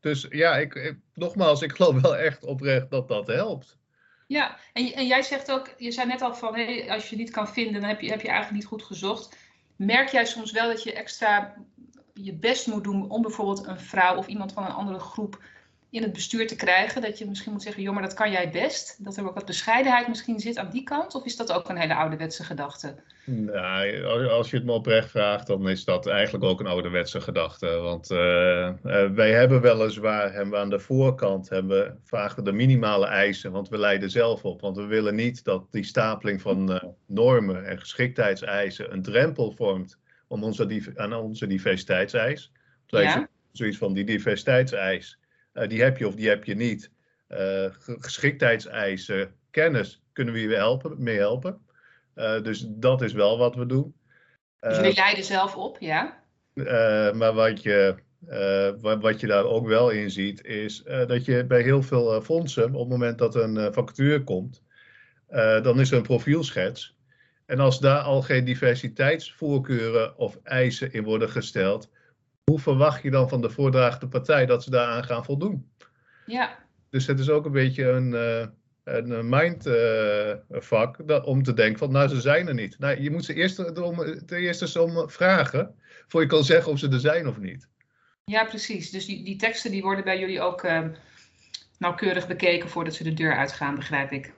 Dus 0.00 0.26
ja, 0.30 0.56
ik, 0.56 0.96
nogmaals, 1.14 1.62
ik 1.62 1.72
geloof 1.72 2.00
wel 2.00 2.16
echt 2.16 2.44
oprecht 2.44 2.90
dat 2.90 3.08
dat 3.08 3.26
helpt. 3.26 3.78
Ja, 4.26 4.56
en, 4.72 4.92
en 4.92 5.06
jij 5.06 5.22
zegt 5.22 5.50
ook, 5.50 5.74
je 5.76 5.90
zei 5.90 6.06
net 6.06 6.22
al 6.22 6.34
van, 6.34 6.54
hey, 6.54 6.90
als 6.90 7.10
je 7.10 7.16
niet 7.16 7.30
kan 7.30 7.48
vinden, 7.48 7.80
dan 7.80 7.88
heb 7.90 8.00
je, 8.00 8.10
heb 8.10 8.20
je 8.20 8.28
eigenlijk 8.28 8.56
niet 8.56 8.66
goed 8.66 8.82
gezocht. 8.82 9.36
Merk 9.76 10.08
jij 10.08 10.24
soms 10.24 10.52
wel 10.52 10.68
dat 10.68 10.82
je 10.82 10.92
extra 10.92 11.54
je 12.14 12.34
best 12.34 12.66
moet 12.66 12.84
doen 12.84 13.10
om 13.10 13.22
bijvoorbeeld 13.22 13.66
een 13.66 13.80
vrouw 13.80 14.16
of 14.16 14.26
iemand 14.26 14.52
van 14.52 14.64
een 14.64 14.72
andere 14.72 14.98
groep 14.98 15.42
in 15.92 16.02
het 16.02 16.12
bestuur 16.12 16.46
te 16.46 16.56
krijgen? 16.56 17.02
Dat 17.02 17.18
je 17.18 17.26
misschien 17.26 17.52
moet 17.52 17.62
zeggen, 17.62 17.82
joh, 17.82 17.92
maar 17.92 18.02
dat 18.02 18.14
kan 18.14 18.30
jij 18.30 18.50
best. 18.50 19.04
Dat 19.04 19.16
er 19.16 19.28
ook 19.28 19.34
wat 19.34 19.46
bescheidenheid 19.46 20.08
misschien 20.08 20.40
zit 20.40 20.56
aan 20.56 20.70
die 20.70 20.82
kant? 20.82 21.14
Of 21.14 21.24
is 21.24 21.36
dat 21.36 21.52
ook 21.52 21.68
een 21.68 21.76
hele 21.76 21.94
ouderwetse 21.94 22.44
gedachte? 22.44 22.94
Nou, 23.24 24.28
als 24.28 24.50
je 24.50 24.56
het 24.56 24.64
me 24.64 24.72
oprecht 24.72 25.10
vraagt, 25.10 25.46
dan 25.46 25.68
is 25.68 25.84
dat 25.84 26.06
eigenlijk 26.06 26.44
ook 26.44 26.60
een 26.60 26.66
ouderwetse 26.66 27.20
gedachte. 27.20 27.66
Want 27.66 28.10
uh, 28.10 28.18
uh, 28.18 29.10
wij 29.10 29.32
hebben 29.32 29.60
weliswaar, 29.60 30.32
hebben 30.32 30.50
we 30.50 30.56
aan 30.56 30.70
de 30.70 30.80
voorkant, 30.80 31.48
hebben 31.48 31.78
we 31.78 31.94
vaak 32.04 32.44
de 32.44 32.52
minimale 32.52 33.06
eisen, 33.06 33.52
want 33.52 33.68
we 33.68 33.78
leiden 33.78 34.10
zelf 34.10 34.44
op. 34.44 34.60
Want 34.60 34.76
we 34.76 34.86
willen 34.86 35.14
niet 35.14 35.44
dat 35.44 35.66
die 35.70 35.84
stapeling 35.84 36.40
van 36.40 36.72
uh, 36.72 36.82
normen 37.06 37.66
en 37.66 37.78
geschiktheidseisen 37.78 38.92
een 38.92 39.02
drempel 39.02 39.50
vormt 39.50 39.98
om 40.28 40.44
onze, 40.44 40.92
aan 40.94 41.14
onze 41.14 41.46
diversiteitseis. 41.46 42.52
Ja. 42.86 43.28
Zoiets 43.52 43.78
van 43.78 43.92
die 43.92 44.04
diversiteitseis 44.04 45.18
die 45.52 45.82
heb 45.82 45.98
je 45.98 46.06
of 46.06 46.14
die 46.14 46.28
heb 46.28 46.44
je 46.44 46.54
niet. 46.54 46.90
Uh, 47.28 47.66
geschiktheidseisen, 47.98 49.34
kennis 49.50 50.02
kunnen 50.12 50.34
we 50.34 50.40
je 50.40 50.54
helpen, 50.54 51.02
mee 51.02 51.18
helpen. 51.18 51.66
Uh, 52.14 52.42
dus 52.42 52.64
dat 52.68 53.02
is 53.02 53.12
wel 53.12 53.38
wat 53.38 53.54
we 53.54 53.66
doen. 53.66 53.94
Dus 54.60 54.76
jullie 54.76 54.94
leiden 54.94 55.24
zelf 55.24 55.56
op, 55.56 55.76
ja? 55.80 56.20
maar 57.14 57.32
wat 57.32 57.62
je, 57.62 57.94
wat, 58.80 59.00
wat, 59.02 59.20
je 59.20 59.26
daar 59.26 59.44
ook 59.44 59.66
wel 59.66 59.90
in 59.90 60.10
ziet, 60.10 60.44
is 60.44 60.82
dat 60.82 61.24
je 61.24 61.44
bij 61.44 61.62
heel 61.62 61.82
veel 61.82 62.22
fondsen, 62.22 62.74
op 62.74 62.80
het 62.80 62.88
moment 62.88 63.18
dat 63.18 63.34
een 63.34 63.72
vacature 63.72 64.24
komt, 64.24 64.62
dan 65.62 65.80
is 65.80 65.90
er 65.90 65.96
een 65.96 66.02
profielschets. 66.02 66.96
En 67.46 67.60
als 67.60 67.80
daar 67.80 68.00
al 68.00 68.22
geen 68.22 68.44
diversiteitsvoorkeuren 68.44 70.18
of 70.18 70.38
eisen 70.42 70.92
in 70.92 71.04
worden 71.04 71.30
gesteld, 71.30 71.90
hoe 72.50 72.60
verwacht 72.60 73.02
je 73.02 73.10
dan 73.10 73.28
van 73.28 73.40
de 73.40 73.50
voordraagde 73.50 74.08
partij 74.08 74.46
dat 74.46 74.62
ze 74.62 74.70
daaraan 74.70 75.04
gaan 75.04 75.24
voldoen? 75.24 75.70
Ja. 76.26 76.58
Dus 76.90 77.06
het 77.06 77.18
is 77.18 77.30
ook 77.30 77.44
een 77.44 77.52
beetje 77.52 77.88
een, 77.88 78.12
uh, 78.12 78.46
een 78.84 79.28
mindvak 79.28 80.98
uh, 81.06 81.26
om 81.26 81.42
te 81.42 81.54
denken 81.54 81.78
van, 81.78 81.92
nou, 81.92 82.08
ze 82.08 82.20
zijn 82.20 82.48
er 82.48 82.54
niet. 82.54 82.78
Nou, 82.78 83.02
je 83.02 83.10
moet 83.10 83.24
ze 83.24 83.34
eerst 83.34 83.56
ten 84.26 84.38
eerste 84.38 84.82
om 84.82 85.10
vragen, 85.10 85.74
voor 86.08 86.20
je 86.20 86.26
kan 86.26 86.44
zeggen 86.44 86.72
of 86.72 86.78
ze 86.78 86.88
er 86.88 87.00
zijn 87.00 87.28
of 87.28 87.38
niet. 87.38 87.68
Ja, 88.24 88.44
precies. 88.44 88.90
Dus 88.90 89.06
die, 89.06 89.24
die 89.24 89.36
teksten 89.36 89.70
die 89.70 89.82
worden 89.82 90.04
bij 90.04 90.18
jullie 90.18 90.40
ook 90.40 90.64
uh, 90.64 90.84
nauwkeurig 91.78 92.26
bekeken 92.26 92.68
voordat 92.68 92.94
ze 92.94 93.04
de 93.04 93.14
deur 93.14 93.36
uitgaan, 93.36 93.74
begrijp 93.74 94.10
ik. 94.10 94.32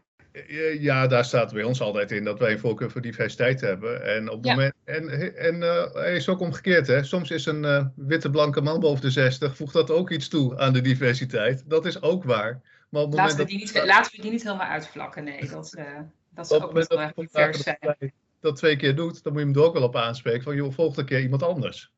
Ja, 0.78 1.06
daar 1.06 1.24
staat 1.24 1.52
bij 1.52 1.62
ons 1.62 1.80
altijd 1.80 2.10
in 2.10 2.24
dat 2.24 2.38
wij 2.38 2.52
een 2.52 2.58
voorkeur 2.58 2.90
voor 2.90 3.00
diversiteit 3.00 3.60
hebben. 3.60 4.04
En, 4.04 4.28
op 4.28 4.44
het 4.44 4.52
moment, 4.52 4.74
en, 4.84 5.36
en 5.36 5.56
uh, 5.56 6.14
is 6.14 6.28
ook 6.28 6.40
omgekeerd. 6.40 6.86
Hè? 6.86 7.04
Soms 7.04 7.30
is 7.30 7.46
een 7.46 7.62
uh, 7.62 7.86
witte 7.94 8.30
blanke 8.30 8.60
man 8.60 8.80
boven 8.80 9.02
de 9.02 9.10
60, 9.10 9.56
voegt 9.56 9.72
dat 9.72 9.90
ook 9.90 10.10
iets 10.10 10.28
toe 10.28 10.58
aan 10.58 10.72
de 10.72 10.80
diversiteit. 10.80 11.62
Dat 11.66 11.86
is 11.86 12.02
ook 12.02 12.24
waar. 12.24 12.60
Maar 12.88 13.02
op 13.02 13.12
laten, 13.12 13.36
we 13.36 13.44
die 13.44 13.58
niet, 13.58 13.84
laten 13.84 14.16
we 14.16 14.22
die 14.22 14.30
niet 14.30 14.42
helemaal 14.42 14.66
uitvlakken. 14.66 15.24
Nee, 15.24 15.48
dat, 15.48 15.74
uh, 15.78 15.84
dat 16.30 16.50
is 16.50 16.60
ook 16.60 16.74
niet 16.74 16.88
heel 16.88 17.00
erg 17.00 17.12
divers 17.14 17.62
zijn. 17.62 17.78
Dat, 17.80 17.96
dat 18.40 18.56
twee 18.56 18.76
keer 18.76 18.96
doet, 18.96 19.22
dan 19.22 19.32
moet 19.32 19.42
je 19.42 19.48
hem 19.48 19.56
er 19.56 19.64
ook 19.64 19.74
wel 19.74 19.82
op 19.82 19.96
aanspreken. 19.96 20.42
Van, 20.42 20.54
joh, 20.54 20.72
volgende 20.72 21.04
keer 21.04 21.20
iemand 21.20 21.42
anders. 21.42 21.92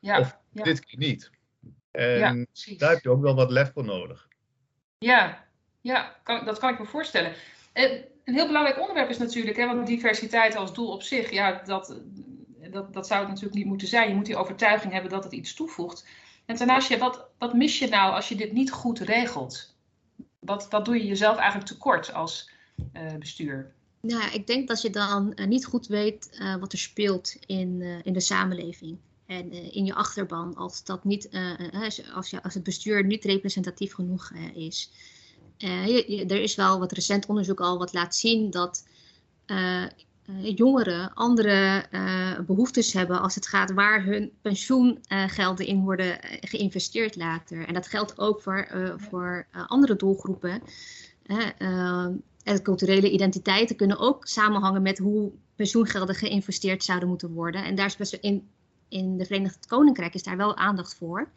Ja, 0.00 0.18
of 0.18 0.38
ja. 0.52 0.62
dit 0.62 0.84
keer 0.84 0.98
niet. 0.98 1.30
En 1.90 2.48
daar 2.76 2.90
heb 2.90 3.02
je 3.02 3.10
ook 3.10 3.22
wel 3.22 3.34
wat 3.34 3.50
lef 3.50 3.72
voor 3.72 3.84
nodig. 3.84 4.28
Ja, 4.98 5.44
ja 5.80 6.16
kan, 6.22 6.44
dat 6.44 6.58
kan 6.58 6.72
ik 6.72 6.78
me 6.78 6.86
voorstellen. 6.86 7.32
Een 7.74 8.34
heel 8.34 8.46
belangrijk 8.46 8.80
onderwerp 8.80 9.10
is 9.10 9.18
natuurlijk, 9.18 9.56
hè, 9.56 9.66
want 9.66 9.86
diversiteit 9.86 10.56
als 10.56 10.74
doel 10.74 10.88
op 10.88 11.02
zich, 11.02 11.30
ja, 11.30 11.62
dat, 11.64 11.96
dat, 12.70 12.92
dat 12.92 13.06
zou 13.06 13.20
het 13.20 13.28
natuurlijk 13.28 13.56
niet 13.56 13.66
moeten 13.66 13.88
zijn. 13.88 14.08
Je 14.08 14.14
moet 14.14 14.26
die 14.26 14.36
overtuiging 14.36 14.92
hebben 14.92 15.10
dat 15.10 15.24
het 15.24 15.32
iets 15.32 15.54
toevoegt. 15.54 16.06
En 16.46 16.56
daarnaast, 16.56 16.98
wat, 16.98 17.26
wat 17.38 17.54
mis 17.54 17.78
je 17.78 17.88
nou 17.88 18.14
als 18.14 18.28
je 18.28 18.34
dit 18.34 18.52
niet 18.52 18.72
goed 18.72 18.98
regelt? 18.98 19.74
Wat, 20.38 20.68
wat 20.70 20.84
doe 20.84 20.96
je 20.96 21.06
jezelf 21.06 21.36
eigenlijk 21.36 21.68
tekort 21.68 22.12
als 22.12 22.50
uh, 22.92 23.14
bestuur? 23.18 23.72
Nou, 24.00 24.32
ik 24.32 24.46
denk 24.46 24.68
dat 24.68 24.82
je 24.82 24.90
dan 24.90 25.32
uh, 25.34 25.46
niet 25.46 25.64
goed 25.66 25.86
weet 25.86 26.40
wat 26.60 26.72
er 26.72 26.78
speelt 26.78 27.36
in, 27.46 27.82
in 28.02 28.12
de 28.12 28.20
samenleving 28.20 28.98
en 29.26 29.52
in 29.72 29.84
je 29.84 29.94
achterban. 29.94 30.54
Als, 30.54 30.84
dat 30.84 31.04
niet, 31.04 31.28
als, 32.14 32.42
als 32.42 32.54
het 32.54 32.62
bestuur 32.62 33.04
niet 33.04 33.24
representatief 33.24 33.94
genoeg 33.94 34.30
is. 34.54 34.90
Uh, 35.58 36.30
er 36.30 36.42
is 36.42 36.54
wel 36.54 36.78
wat 36.78 36.92
recent 36.92 37.26
onderzoek 37.26 37.60
al 37.60 37.78
wat 37.78 37.92
laat 37.92 38.16
zien 38.16 38.50
dat 38.50 38.86
uh, 39.46 39.84
jongeren 40.42 41.14
andere 41.14 41.86
behoeftes 42.46 42.92
hebben 42.92 43.20
als 43.20 43.34
het 43.34 43.46
gaat 43.46 43.72
waar 43.72 44.04
hun 44.04 44.32
pensioengelden 44.42 45.66
in 45.66 45.80
worden 45.80 46.18
geïnvesteerd 46.40 47.16
later. 47.16 47.66
En 47.66 47.74
dat 47.74 47.88
geldt 47.88 48.18
ook 48.18 48.42
voor, 48.42 48.68
voor 48.96 49.46
andere 49.66 49.96
doelgroepen. 49.96 50.62
en 52.42 52.62
culturele 52.62 53.10
identiteiten 53.10 53.76
kunnen 53.76 53.98
ook 53.98 54.26
samenhangen 54.26 54.82
met 54.82 54.98
hoe 54.98 55.32
pensioengelden 55.56 56.14
geïnvesteerd 56.14 56.84
zouden 56.84 57.08
moeten 57.08 57.32
worden. 57.32 57.64
En 57.64 57.74
daar 57.74 57.86
is 57.86 57.96
best 57.96 58.12
in, 58.12 58.48
in 58.88 59.16
de 59.18 59.24
Verenigd 59.24 59.66
Koninkrijk 59.66 60.14
is 60.14 60.22
daar 60.22 60.36
wel 60.36 60.56
aandacht 60.56 60.94
voor. 60.94 61.28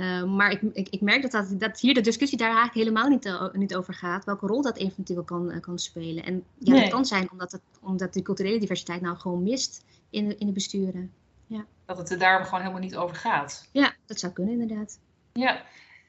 Uh, 0.00 0.24
maar 0.24 0.50
ik, 0.50 0.62
ik, 0.72 0.88
ik, 0.88 1.00
merk 1.00 1.22
dat, 1.22 1.30
dat, 1.30 1.60
dat, 1.60 1.80
hier 1.80 1.94
de 1.94 2.00
discussie 2.00 2.38
daar 2.38 2.48
eigenlijk 2.48 2.76
helemaal 2.76 3.08
niet, 3.08 3.26
uh, 3.26 3.52
niet 3.52 3.76
over 3.76 3.94
gaat. 3.94 4.24
Welke 4.24 4.46
rol 4.46 4.62
dat 4.62 4.76
eventueel 4.76 5.24
kan, 5.24 5.52
uh, 5.52 5.60
kan 5.60 5.78
spelen. 5.78 6.24
En 6.24 6.44
ja, 6.58 6.72
nee. 6.72 6.80
dat 6.80 6.90
kan 6.90 7.04
zijn 7.04 7.30
omdat, 7.30 7.52
het, 7.52 7.60
omdat 7.80 8.12
de 8.12 8.22
culturele 8.22 8.58
diversiteit 8.58 9.00
nou 9.00 9.16
gewoon 9.16 9.42
mist 9.42 9.84
in, 10.10 10.38
in 10.38 10.46
de 10.46 10.52
besturen. 10.52 11.12
Ja. 11.46 11.66
Dat 11.84 11.98
het 11.98 12.10
er 12.10 12.18
daarom 12.18 12.44
gewoon 12.44 12.60
helemaal 12.60 12.82
niet 12.82 12.96
over 12.96 13.16
gaat. 13.16 13.68
Ja, 13.72 13.94
dat 14.06 14.18
zou 14.18 14.32
kunnen 14.32 14.60
inderdaad. 14.60 14.98
Ja, 15.32 15.62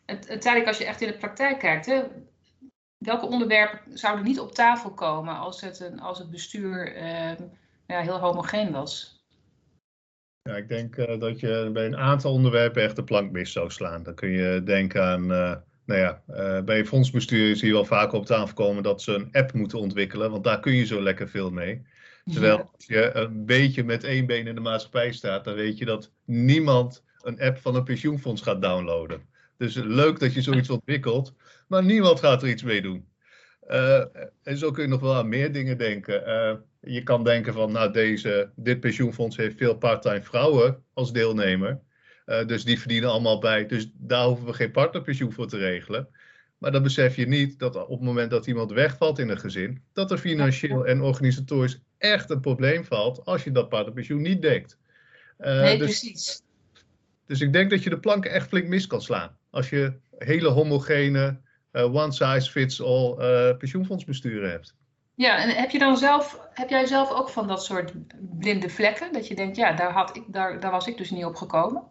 uiteindelijk 0.06 0.68
als 0.68 0.78
je 0.78 0.86
echt 0.86 1.02
in 1.02 1.08
de 1.08 1.18
praktijk 1.18 1.60
kijkt, 1.60 1.86
hè, 1.86 2.04
welke 2.98 3.26
onderwerpen 3.26 3.98
zouden 3.98 4.26
niet 4.26 4.40
op 4.40 4.52
tafel 4.52 4.92
komen 4.94 5.38
als 5.38 5.62
het, 5.62 5.80
een, 5.80 6.00
als 6.00 6.18
het 6.18 6.30
bestuur 6.30 6.96
ehm, 6.96 7.44
ja, 7.88 8.02
heel 8.02 8.20
homogeen 8.20 8.72
was? 8.72 9.21
Ja, 10.44 10.56
ik 10.56 10.68
denk 10.68 10.98
uh, 10.98 11.20
dat 11.20 11.40
je 11.40 11.70
bij 11.74 11.86
een 11.86 11.98
aantal 11.98 12.32
onderwerpen 12.34 12.84
echt 12.84 12.96
de 12.96 13.04
plank 13.04 13.32
mis 13.32 13.52
zou 13.52 13.70
slaan. 13.72 14.04
Dan 14.04 14.16
kun 14.16 14.30
je 14.30 14.64
denken 14.64 15.04
aan, 15.04 15.24
uh, 15.24 15.56
nou 15.86 16.00
ja, 16.00 16.22
uh, 16.30 16.62
bij 16.62 16.86
fondsbestuur 16.86 17.56
zie 17.56 17.68
je 17.68 17.74
wel 17.74 17.86
vaak 17.86 18.12
op 18.12 18.26
tafel 18.26 18.54
komen 18.54 18.84
dat 18.84 19.02
ze 19.02 19.14
een 19.14 19.30
app 19.32 19.54
moeten 19.54 19.80
ontwikkelen, 19.80 20.32
want 20.32 20.44
daar 20.44 20.60
kun 20.60 20.74
je 20.74 20.86
zo 20.86 21.02
lekker 21.02 21.30
veel 21.30 21.52
mee. 21.52 21.82
Terwijl 22.26 22.58
als 22.58 22.86
je 22.86 23.12
een 23.14 23.46
beetje 23.46 23.84
met 23.84 24.04
één 24.04 24.26
been 24.26 24.48
in 24.48 24.56
de 24.56 24.62
maatschappij 24.62 25.12
staat, 25.12 25.44
dan 25.44 25.56
weet 25.56 25.78
je 25.78 25.86
dat 25.86 26.12
niemand 26.26 27.04
een 27.22 27.42
app 27.42 27.58
van 27.58 27.76
een 27.76 27.84
pensioenfonds 27.84 28.42
gaat 28.42 28.62
downloaden. 28.62 29.22
Dus 29.58 29.76
leuk 29.76 30.20
dat 30.20 30.34
je 30.34 30.42
zoiets 30.42 30.70
ontwikkelt, 30.70 31.36
maar 31.68 31.84
niemand 31.84 32.20
gaat 32.20 32.44
er 32.44 32.50
iets 32.50 32.64
mee 32.64 32.82
doen. 32.82 33.08
en 34.44 34.58
zo 34.58 34.72
kun 34.72 34.84
je 34.84 34.90
nog 34.90 35.02
wel 35.02 35.16
aan 35.16 35.30
meer 35.30 35.52
dingen 35.52 35.78
denken 35.78 36.26
je 36.82 37.04
kan 37.04 37.24
denken 37.24 37.54
van, 37.54 37.72
nou, 37.72 37.92
deze, 37.92 38.52
dit 38.56 38.80
pensioenfonds 38.80 39.38
heeft 39.38 39.58
veel 39.58 39.78
parttime 39.78 40.24
vrouwen 40.24 40.84
als 40.94 41.14
deelnemer. 41.14 41.80
Uh, 42.26 42.46
dus 42.46 42.64
die 42.64 42.80
verdienen 42.80 43.10
allemaal 43.10 43.40
bij. 43.40 43.66
Dus 43.66 43.92
daar 43.94 44.26
hoeven 44.26 44.46
we 44.46 44.54
geen 44.54 44.72
partnerpensioen 44.72 45.32
voor 45.32 45.48
te 45.48 45.58
regelen. 45.58 46.08
Maar 46.58 46.72
dan 46.72 46.84
besef 46.84 47.16
je 47.16 47.28
niet 47.28 47.60
dat 47.60 47.76
op 47.76 47.90
het 47.90 48.02
moment 48.02 48.32
dat 48.32 48.48
iemand 48.48 48.72
wegvalt 48.72 49.20
in 49.20 49.30
een 49.30 49.40
gezin, 49.40 49.84
dat 49.94 50.12
er 50.12 50.18
financieel 50.18 50.86
en 50.86 51.02
organisatorisch 51.02 51.82
echt 51.98 52.30
een 52.30 52.40
probleem 52.40 52.86
valt 52.86 53.26
als 53.26 53.44
je 53.44 53.52
dat 53.52 53.70
partnerpensioen 53.70 54.22
niet 54.22 54.42
dekt. 54.42 54.78
Uh, 55.40 55.62
nee, 55.62 55.78
dus, 55.78 56.00
precies. 56.00 56.42
dus 57.26 57.42
ik 57.42 57.54
denk 57.54 57.70
dat 57.70 57.84
je 57.84 57.90
de 57.90 58.00
planken 58.00 58.32
echt 58.32 58.48
flink 58.48 58.68
mis 58.68 58.88
kan 58.88 59.02
slaan. 59.02 59.38
Als 59.50 59.70
je 59.70 59.94
hele 60.18 60.48
homogene, 60.48 61.40
one 61.72 62.12
size 62.12 62.52
fits 62.52 62.82
all 62.82 63.16
pensioenfondsbesturen 63.58 64.50
hebt. 64.50 64.76
Ja, 65.22 65.38
en 65.38 65.50
heb, 65.50 65.70
je 65.70 65.80
dan 65.80 65.98
zelf, 65.98 66.40
heb 66.54 66.70
jij 66.70 66.86
zelf 66.86 67.12
ook 67.12 67.30
van 67.30 67.48
dat 67.48 67.66
soort 67.66 67.94
blinde 68.40 68.70
vlekken? 68.70 69.14
Dat 69.14 69.28
je 69.28 69.36
denkt, 69.36 69.56
ja, 69.56 69.74
daar, 69.74 69.92
had 69.92 70.16
ik, 70.16 70.24
daar, 70.28 70.60
daar 70.60 70.72
was 70.72 70.88
ik 70.88 70.98
dus 70.98 71.12
niet 71.12 71.26
op 71.26 71.36
gekomen? 71.36 71.84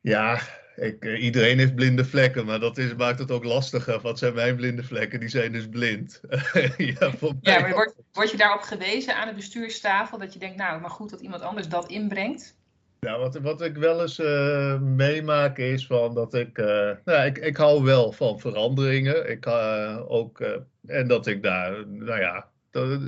Ja, 0.00 0.40
ik, 0.76 1.04
eh, 1.04 1.22
iedereen 1.22 1.58
heeft 1.58 1.74
blinde 1.74 2.04
vlekken, 2.04 2.46
maar 2.46 2.60
dat 2.60 2.78
is, 2.78 2.94
maakt 2.94 3.18
het 3.18 3.30
ook 3.30 3.44
lastiger. 3.44 4.00
Wat 4.00 4.18
zijn 4.18 4.34
mijn 4.34 4.56
blinde 4.56 4.82
vlekken? 4.82 5.20
Die 5.20 5.28
zijn 5.28 5.52
dus 5.52 5.68
blind. 5.68 6.20
ja, 6.76 7.12
ja, 7.40 7.60
maar 7.60 7.72
word, 7.72 7.94
word 8.12 8.30
je 8.30 8.36
daarop 8.36 8.62
gewezen 8.62 9.16
aan 9.16 9.28
de 9.28 9.34
bestuurstafel? 9.34 10.18
Dat 10.18 10.32
je 10.32 10.38
denkt, 10.38 10.56
nou, 10.56 10.80
maar 10.80 10.90
goed 10.90 11.10
dat 11.10 11.20
iemand 11.20 11.42
anders 11.42 11.68
dat 11.68 11.88
inbrengt? 11.88 12.56
Ja, 13.00 13.18
wat, 13.18 13.34
wat 13.34 13.62
ik 13.62 13.76
wel 13.76 14.00
eens 14.00 14.18
uh, 14.18 14.80
meemaak 14.80 15.58
is 15.58 15.86
van 15.86 16.14
dat 16.14 16.34
ik, 16.34 16.58
uh, 16.58 16.90
nou, 17.04 17.24
ik, 17.24 17.38
ik 17.38 17.56
hou 17.56 17.82
wel 17.82 18.12
van 18.12 18.38
veranderingen. 18.38 19.30
Ik, 19.30 19.46
uh, 19.46 20.00
ook, 20.08 20.40
en 20.86 21.08
dat 21.08 21.26
ik 21.26 21.42
daar, 21.42 21.86
nou 21.86 22.20
ja, 22.20 22.48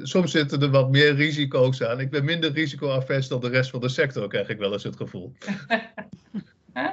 soms 0.02 0.30
zitten 0.30 0.62
er 0.62 0.70
wat 0.70 0.90
meer 0.90 1.14
risico's 1.14 1.82
aan. 1.82 2.00
Ik 2.00 2.10
ben 2.10 2.24
minder 2.24 2.52
risicoavers 2.52 3.28
dan 3.28 3.40
de 3.40 3.48
rest 3.48 3.70
van 3.70 3.80
de 3.80 3.88
sector, 3.88 4.28
krijg 4.28 4.48
ik 4.48 4.58
wel 4.58 4.72
eens 4.72 4.82
het 4.82 4.96
gevoel. 4.96 5.32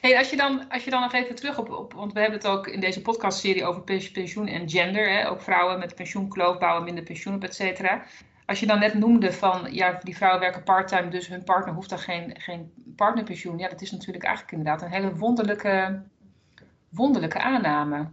hey, 0.00 0.18
als, 0.18 0.30
je 0.30 0.36
dan, 0.36 0.68
als 0.68 0.84
je 0.84 0.90
dan 0.90 1.00
nog 1.00 1.12
even 1.12 1.34
terug 1.34 1.58
op, 1.58 1.70
op, 1.70 1.92
want 1.92 2.12
we 2.12 2.20
hebben 2.20 2.38
het 2.38 2.48
ook 2.48 2.66
in 2.66 2.80
deze 2.80 3.02
podcastserie 3.02 3.64
over 3.64 3.82
pensioen 4.12 4.46
en 4.46 4.70
gender. 4.70 5.10
Hè? 5.10 5.28
Ook 5.28 5.40
vrouwen 5.40 5.78
met 5.78 5.94
pensioenkloof 5.94 6.58
bouwen 6.58 6.84
minder 6.84 7.04
pensioen 7.04 7.34
op, 7.34 7.44
et 7.44 7.54
cetera. 7.54 8.06
Als 8.46 8.60
je 8.60 8.66
dan 8.66 8.78
net 8.78 8.94
noemde 8.94 9.32
van, 9.32 9.74
ja, 9.74 10.00
die 10.02 10.16
vrouwen 10.16 10.40
werken 10.40 10.62
parttime, 10.62 11.08
dus 11.08 11.28
hun 11.28 11.44
partner 11.44 11.74
hoeft 11.74 11.88
dan 11.88 11.98
geen, 11.98 12.40
geen 12.40 12.72
partnerpensioen. 12.96 13.58
Ja, 13.58 13.68
dat 13.68 13.82
is 13.82 13.90
natuurlijk 13.90 14.24
eigenlijk 14.24 14.56
inderdaad 14.56 14.82
een 14.82 14.90
hele 14.90 15.14
wonderlijke, 15.14 16.02
wonderlijke 16.88 17.40
aanname. 17.40 18.08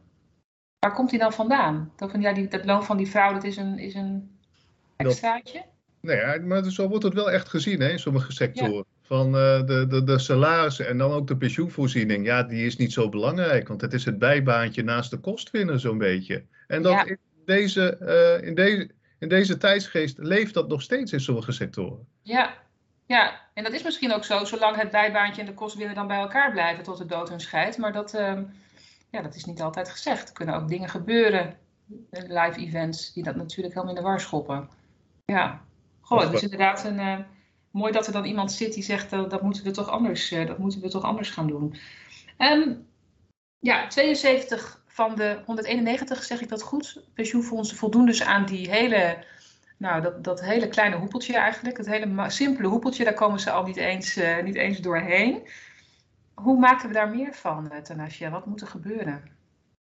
Waar 0.79 0.93
komt 0.93 1.09
die 1.09 1.19
dan 1.19 1.33
vandaan? 1.33 1.91
Dat, 1.95 2.11
van, 2.11 2.21
ja, 2.21 2.33
die, 2.33 2.47
dat 2.47 2.65
loon 2.65 2.83
van 2.83 2.97
die 2.97 3.09
vrouw, 3.09 3.33
dat 3.33 3.43
is 3.43 3.57
een, 3.57 3.77
is 3.77 3.93
een 3.93 4.39
extraatje? 4.95 5.65
Nee, 6.01 6.17
ja, 6.17 6.37
maar 6.41 6.63
zo 6.63 6.87
wordt 6.87 7.03
het 7.03 7.13
wel 7.13 7.31
echt 7.31 7.49
gezien 7.49 7.79
hè, 7.79 7.89
in 7.89 7.99
sommige 7.99 8.31
sectoren. 8.31 8.85
Van 9.01 9.27
uh, 9.27 9.65
de, 9.65 9.85
de, 9.87 10.03
de 10.03 10.19
salarissen 10.19 10.87
en 10.87 10.97
dan 10.97 11.11
ook 11.11 11.27
de 11.27 11.37
pensioenvoorziening. 11.37 12.25
Ja, 12.25 12.43
die 12.43 12.65
is 12.65 12.77
niet 12.77 12.93
zo 12.93 13.09
belangrijk, 13.09 13.67
want 13.67 13.81
het 13.81 13.93
is 13.93 14.05
het 14.05 14.19
bijbaantje 14.19 14.83
naast 14.83 15.11
de 15.11 15.17
kostwinner 15.17 15.79
zo'n 15.79 15.97
beetje. 15.97 16.45
En 16.67 16.81
dat 16.81 17.05
in, 17.05 17.17
deze, 17.45 17.97
uh, 18.01 18.47
in, 18.47 18.55
deze, 18.55 18.89
in 19.21 19.29
deze 19.29 19.57
tijdsgeest 19.57 20.17
leeft 20.17 20.53
dat 20.53 20.67
nog 20.67 20.81
steeds 20.81 21.11
in 21.11 21.19
sommige 21.19 21.51
sectoren. 21.51 22.07
Ja, 22.21 22.57
ja, 23.05 23.41
en 23.53 23.63
dat 23.63 23.73
is 23.73 23.83
misschien 23.83 24.13
ook 24.13 24.23
zo, 24.23 24.45
zolang 24.45 24.75
het 24.75 24.91
bijbaantje 24.91 25.41
en 25.41 25.47
de 25.47 25.53
kostwinner 25.53 25.95
dan 25.95 26.07
bij 26.07 26.17
elkaar 26.17 26.51
blijven 26.51 26.83
tot 26.83 26.97
de 26.97 27.05
dood 27.05 27.29
hun 27.29 27.39
scheidt. 27.39 27.77
Maar 27.77 27.93
dat, 27.93 28.13
uh, 28.13 28.39
ja, 29.09 29.21
dat 29.21 29.35
is 29.35 29.45
niet 29.45 29.61
altijd 29.61 29.89
gezegd. 29.89 30.27
Er 30.27 30.33
kunnen 30.33 30.55
ook 30.55 30.67
dingen 30.67 30.89
gebeuren, 30.89 31.57
live 32.09 32.59
events, 32.59 33.13
die 33.13 33.23
dat 33.23 33.35
natuurlijk 33.35 33.73
helemaal 33.73 33.95
in 33.95 34.01
de 34.01 34.07
war 34.07 34.19
schoppen. 34.19 34.69
Ja, 35.25 35.61
goh, 36.01 36.21
het 36.21 36.33
is 36.33 36.41
inderdaad 36.41 36.85
een, 36.85 36.99
uh, 36.99 37.19
mooi 37.71 37.91
dat 37.91 38.07
er 38.07 38.13
dan 38.13 38.25
iemand 38.25 38.51
zit 38.51 38.73
die 38.73 38.83
zegt, 38.83 39.13
uh, 39.13 39.29
dat, 39.29 39.41
moeten 39.41 39.63
we 39.63 39.71
toch 39.71 39.89
anders, 39.89 40.29
dat 40.29 40.57
moeten 40.57 40.81
we 40.81 40.89
toch 40.89 41.03
anders 41.03 41.29
gaan 41.29 41.47
doen. 41.47 41.75
Um, 42.37 42.87
ja, 43.59 43.87
72 43.87 44.80
van 45.07 45.15
de 45.15 45.41
191, 45.45 46.23
zeg 46.23 46.41
ik 46.41 46.49
dat 46.49 46.61
goed, 46.61 47.01
pensioenfondsen 47.13 47.77
voldoen 47.77 48.05
dus 48.05 48.23
aan 48.23 48.45
die 48.45 48.69
hele, 48.69 49.23
nou, 49.77 50.01
dat, 50.01 50.23
dat 50.23 50.41
hele 50.41 50.67
kleine 50.67 50.95
hoepeltje 50.95 51.35
eigenlijk. 51.35 51.77
Het 51.77 51.87
hele 51.87 52.29
simpele 52.29 52.67
hoepeltje, 52.67 53.03
daar 53.03 53.13
komen 53.13 53.39
ze 53.39 53.51
al 53.51 53.63
niet 53.63 53.77
eens, 53.77 54.19
niet 54.43 54.55
eens 54.55 54.79
doorheen. 54.79 55.47
Hoe 56.33 56.59
maken 56.59 56.87
we 56.87 56.93
daar 56.93 57.09
meer 57.09 57.33
van, 57.33 57.71
Tanasja? 57.83 58.29
Wat 58.29 58.45
moet 58.45 58.61
er 58.61 58.67
gebeuren? 58.67 59.21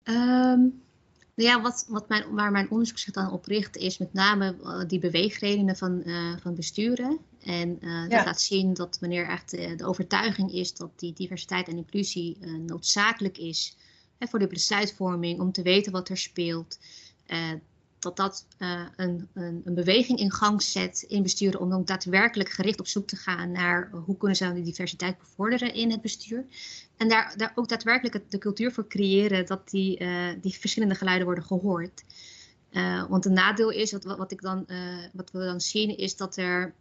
Um, 0.05 0.83
nou 1.35 1.49
ja, 1.49 1.61
wat, 1.61 1.85
wat 1.89 2.09
mijn, 2.09 2.35
waar 2.35 2.51
mijn 2.51 2.71
onderzoek 2.71 2.99
zich 2.99 3.13
dan 3.13 3.31
op 3.31 3.47
richt, 3.47 3.77
is 3.77 3.99
met 3.99 4.13
name 4.13 4.57
uh, 4.63 4.83
die 4.87 4.99
beweegredenen 4.99 5.77
van, 5.77 6.03
uh, 6.05 6.37
van 6.43 6.55
besturen. 6.55 7.19
En 7.45 7.79
uh, 7.81 8.03
dat 8.03 8.11
ja. 8.11 8.25
laat 8.25 8.41
zien 8.41 8.75
dat 8.75 8.99
wanneer 9.01 9.29
echt 9.29 9.51
de 9.51 9.85
overtuiging 9.87 10.53
is 10.53 10.75
dat 10.75 10.91
die 10.97 11.13
diversiteit 11.13 11.69
en 11.69 11.77
inclusie 11.77 12.39
noodzakelijk 12.67 13.39
is 13.39 13.77
voor 14.19 14.39
de 14.39 14.47
besluitvorming, 14.47 15.41
om 15.41 15.53
te 15.53 15.63
weten 15.63 15.93
wat 15.93 16.09
er 16.09 16.17
speelt, 16.17 16.79
dat 17.99 18.17
dat 18.17 18.47
uh, 18.59 18.81
een, 18.97 19.29
een, 19.35 19.63
een, 19.65 19.75
beweging 19.75 20.19
in 20.19 20.33
gang 20.33 20.63
zet 20.63 21.05
in 21.09 21.23
besturen 21.23 21.61
om 21.61 21.73
ook 21.73 21.87
daadwerkelijk 21.87 22.49
gericht 22.49 22.81
op 22.81 22.87
zoek 22.87 23.07
te 23.07 23.17
gaan 23.17 23.51
naar 23.51 23.91
hoe 23.91 24.17
kunnen 24.17 24.37
ze 24.37 24.53
die 24.53 24.63
diversiteit 24.63 25.19
bevorderen 25.19 25.75
in 25.75 25.91
het 25.91 26.01
bestuur. 26.01 26.45
En 26.97 27.09
daar, 27.09 27.35
daar 27.37 27.53
ook 27.55 27.69
daadwerkelijk 27.69 28.31
de 28.31 28.39
cultuur 28.39 28.73
voor 28.73 28.87
creëren 28.89 29.47
dat 29.47 29.71
die, 29.71 30.01
uh, 30.01 30.29
die 30.41 30.59
verschillende 30.59 30.95
geluiden 30.95 31.27
worden 31.27 31.45
gehoord. 31.45 32.05
Want 33.09 33.25
een 33.25 33.33
nadeel 33.33 33.71
is, 33.71 33.93
wat, 33.93 34.05
wat, 34.05 34.33
ik 34.33 34.41
dan, 34.41 34.67
wat 35.13 35.31
we 35.31 35.39
dan 35.39 35.61
zien, 35.61 35.99
is 35.99 36.17
dat 36.17 36.37
er 36.37 36.75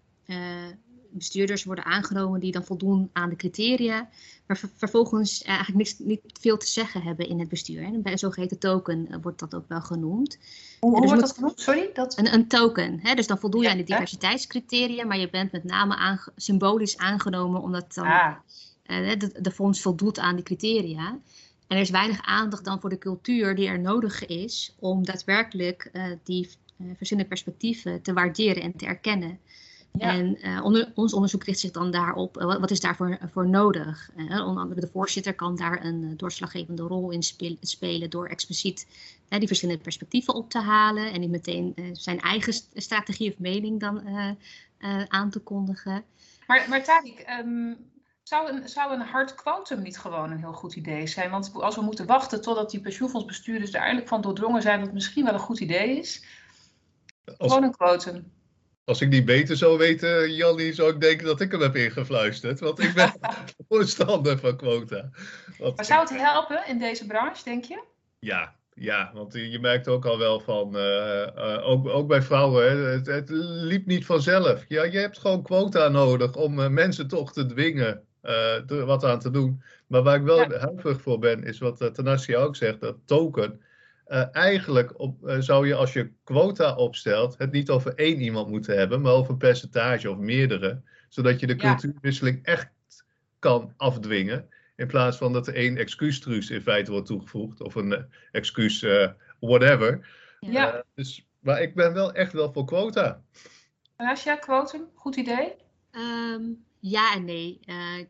bestuurders 1.18 1.64
worden 1.64 1.86
aangenomen 1.86 2.40
die 2.40 2.52
dan 2.52 2.64
voldoen 2.64 3.10
aan 3.14 3.30
de 3.30 3.36
criteria, 3.36 4.10
maar 4.46 4.58
ver 4.58 4.70
vervolgens 4.76 5.42
eigenlijk 5.44 5.78
niks, 5.78 6.00
niet 6.00 6.22
veel 6.40 6.58
te 6.58 6.68
zeggen 6.68 7.02
hebben 7.02 7.28
in 7.28 7.40
het 7.40 7.50
bestuur. 7.50 7.84
En 7.84 8.02
bij 8.02 8.12
een 8.12 8.18
zogeheten 8.18 8.60
token 8.60 9.08
uh, 9.10 9.18
wordt 9.22 9.40
dat 9.40 9.56
ook 9.56 9.68
wel 9.68 9.82
genoemd. 9.82 10.38
Hoe, 10.80 10.92
hoe 10.92 11.02
dus 11.02 11.10
wordt 11.10 11.26
dat 11.26 11.36
genoemd? 11.36 11.60
Sorry? 11.60 11.90
Dat... 11.94 12.18
Een, 12.18 12.34
een 12.34 12.48
token. 12.48 13.00
Hè? 13.02 13.14
Dus 13.14 13.28
dan 13.28 13.40
voldoe 13.40 13.62
je 13.62 13.66
ja, 13.66 13.72
aan 13.72 13.78
de 13.78 13.84
diversiteitscriteria, 13.84 15.06
maar 15.06 15.18
je 15.18 15.30
bent 15.30 15.52
met 15.52 15.64
name 15.64 15.96
aange 15.96 16.32
symbolisch 16.36 16.98
aangenomen 16.98 17.62
omdat 17.62 17.94
dan, 17.94 18.06
ah. 18.06 18.36
uh, 18.86 19.20
de, 19.20 19.42
de 19.42 19.52
fonds 19.52 19.82
voldoet 19.82 20.20
aan 20.20 20.36
die 20.36 20.44
criteria. 20.44 21.20
En 21.68 21.78
er 21.78 21.84
is 21.84 21.90
weinig 21.90 22.22
aandacht 22.22 22.66
dan 22.66 22.80
voor 22.80 22.90
de 22.90 22.98
cultuur 22.98 23.56
die 23.56 23.68
er 23.68 23.80
nodig 23.80 24.26
is 24.26 24.76
om 24.80 25.06
daadwerkelijk 25.06 25.90
uh, 25.94 26.04
die 26.24 26.50
verschillende 26.98 27.30
perspectieven 27.30 28.02
te 28.02 28.14
waarderen 28.14 28.64
en 28.64 28.78
te 28.78 28.86
erkennen. 28.86 29.40
Ja. 29.98 30.10
En 30.10 30.38
uh, 30.42 30.64
onder, 30.64 30.92
ons 30.96 31.14
onderzoek 31.14 31.44
richt 31.44 31.60
zich 31.60 31.72
dan 31.72 31.92
daarop, 31.92 32.38
uh, 32.38 32.46
wat, 32.46 32.60
wat, 32.60 32.72
is 32.72 32.80
daarvoor 32.80 33.18
voor 33.32 33.50
nodig? 33.50 34.10
Uh, 34.16 34.48
onder 34.48 34.64
andere 34.64 34.82
de 34.82 34.90
voorzitter 34.94 35.34
kan 35.34 35.56
daar 35.56 35.86
een 35.86 36.18
doorslaggevende 36.18 36.82
rol 36.82 37.12
in 37.12 37.24
speel, 37.24 37.58
spelen 37.62 38.10
door 38.10 38.28
expliciet 38.28 38.88
die 39.28 39.48
verschillende 39.48 39.82
perspectieven 39.82 40.34
op 40.34 40.50
te 40.50 40.60
halen 40.60 41.14
en 41.14 41.20
niet 41.20 41.30
meteen 41.30 41.76
zijn 41.94 42.20
eigen 42.20 42.54
strategie 42.74 43.32
of 43.32 43.40
mening 43.40 43.80
dan 43.80 44.02
aan 45.08 45.30
te 45.30 45.40
kondigen. 45.40 46.04
Maar, 46.48 46.66
maar 46.70 46.82
Tariq, 46.82 47.40
um, 47.40 47.78
zou, 48.24 48.52
een, 48.52 48.70
zou 48.70 48.94
een 48.94 49.02
hard 49.02 49.36
quantum 49.36 49.82
niet 49.82 49.98
gewoon 49.98 50.32
een 50.32 50.38
heel 50.38 50.54
goed 50.54 50.76
idee 50.76 51.08
zijn? 51.08 51.30
Want 51.30 51.52
als 51.54 51.76
we 51.76 51.82
moeten 51.82 52.06
wachten 52.06 52.42
totdat 52.42 52.72
die 52.72 52.80
pensioenfondsbestuurders 52.80 53.74
er 53.74 53.82
eindelijk 53.82 54.08
van 54.08 54.22
doordrongen 54.22 54.62
zijn 54.62 54.78
dat 54.78 54.86
het 54.86 54.96
misschien 54.96 55.26
wel 55.26 55.34
een 55.34 55.40
goed 55.40 55.60
idee 55.60 55.98
is, 55.98 56.26
als... 57.26 57.52
gewoon 57.52 57.64
een 57.64 57.76
quantum. 57.76 58.34
Als 58.86 59.02
ik 59.02 59.10
niet 59.10 59.26
beter 59.26 59.58
zou 59.58 59.78
weten, 59.78 60.34
Jannie, 60.34 60.74
zou 60.74 60.94
ik 60.94 61.02
denken 61.02 61.26
dat 61.26 61.42
ik 61.42 61.52
hem 61.52 61.62
heb 61.62 61.76
ingefluisterd. 61.76 62.60
Want 62.60 62.80
ik 62.80 62.94
ben 62.94 63.14
voorstander 63.70 64.40
van 64.40 64.58
quota. 64.58 65.10
Want, 65.58 65.76
maar 65.76 65.86
zou 65.86 66.00
het 66.00 66.22
helpen 66.22 66.68
in 66.68 66.80
deze 66.80 67.06
branche, 67.06 67.44
denk 67.44 67.64
je? 67.64 67.84
Ja, 68.20 68.56
ja, 68.74 69.12
want 69.14 69.34
je 69.34 69.60
merkt 69.60 69.88
ook 69.88 70.06
al 70.06 70.18
wel 70.18 70.40
van, 70.40 70.76
uh, 70.76 71.28
uh, 71.38 71.68
ook, 71.68 71.88
ook 71.88 72.08
bij 72.08 72.22
vrouwen, 72.22 72.70
hè, 72.70 72.78
het, 72.78 73.06
het, 73.06 73.30
liep 73.30 73.86
niet 73.86 74.06
vanzelf. 74.06 74.66
Ja, 74.68 74.84
je 74.84 74.98
hebt 74.98 75.18
gewoon 75.18 75.44
quota 75.44 75.88
nodig 75.88 76.36
om 76.36 76.60
uh, 76.60 76.68
mensen 76.68 77.08
toch 77.08 77.34
te 77.34 77.46
dwingen 77.46 78.04
er 78.22 78.86
wat 78.86 79.04
aan 79.04 79.20
te 79.20 79.32
doen. 79.32 79.62
Maar 79.88 80.04
waar 80.04 80.16
ik 80.16 80.24
wel 80.24 80.52
ja. 80.52 80.58
huiverig 80.60 81.02
voor 81.02 81.20
ben, 81.20 81.44
is 81.44 81.60
wat 81.60 81.94
Tanassia 81.94 82.40
ook 82.40 82.56
zegt, 82.56 82.80
dat 82.80 82.98
token. 83.06 83.62
Uh, 84.08 84.36
eigenlijk 84.36 85.00
op, 85.00 85.28
uh, 85.28 85.40
zou 85.40 85.68
je 85.68 85.76
als 85.76 85.94
je 85.94 86.12
quota 86.24 86.76
opstelt, 86.76 87.38
het 87.38 87.52
niet 87.52 87.70
over 87.70 87.96
één 87.96 88.22
iemand 88.22 88.50
moeten 88.50 88.78
hebben, 88.78 89.02
maar 89.02 89.12
over 89.12 89.32
een 89.32 89.38
percentage 89.38 90.10
of 90.10 90.18
meerdere. 90.18 90.82
Zodat 91.10 91.40
je 91.40 91.48
de 91.48 91.56
cultuurwisseling 91.56 92.40
ja. 92.44 92.52
echt 92.52 92.70
kan 93.40 93.74
afdwingen. 93.78 94.50
In 94.76 94.88
plaats 94.88 95.18
van 95.18 95.34
dat 95.34 95.48
er 95.48 95.56
één 95.56 95.78
excuustruus 95.78 96.50
in 96.50 96.62
feite 96.62 96.92
wordt 96.92 97.08
toegevoegd. 97.08 97.62
Of 97.62 97.76
een 97.76 97.92
uh, 97.92 98.00
excuus 98.32 98.86
whatever. 99.40 100.08
Ja. 100.40 100.84
dus, 100.96 101.28
maar 101.40 101.62
ik 101.62 101.76
ben 101.76 101.94
wel 101.94 102.14
echt 102.14 102.34
wel 102.34 102.52
voor 102.52 102.66
quota. 102.66 103.22
Asja, 103.96 104.36
quotum, 104.36 104.82
goed 104.94 105.16
idee? 105.16 105.56
Um, 105.92 106.66
ja 106.80 107.14
en 107.14 107.26
nee. 107.26 107.60
ik 108.00 108.10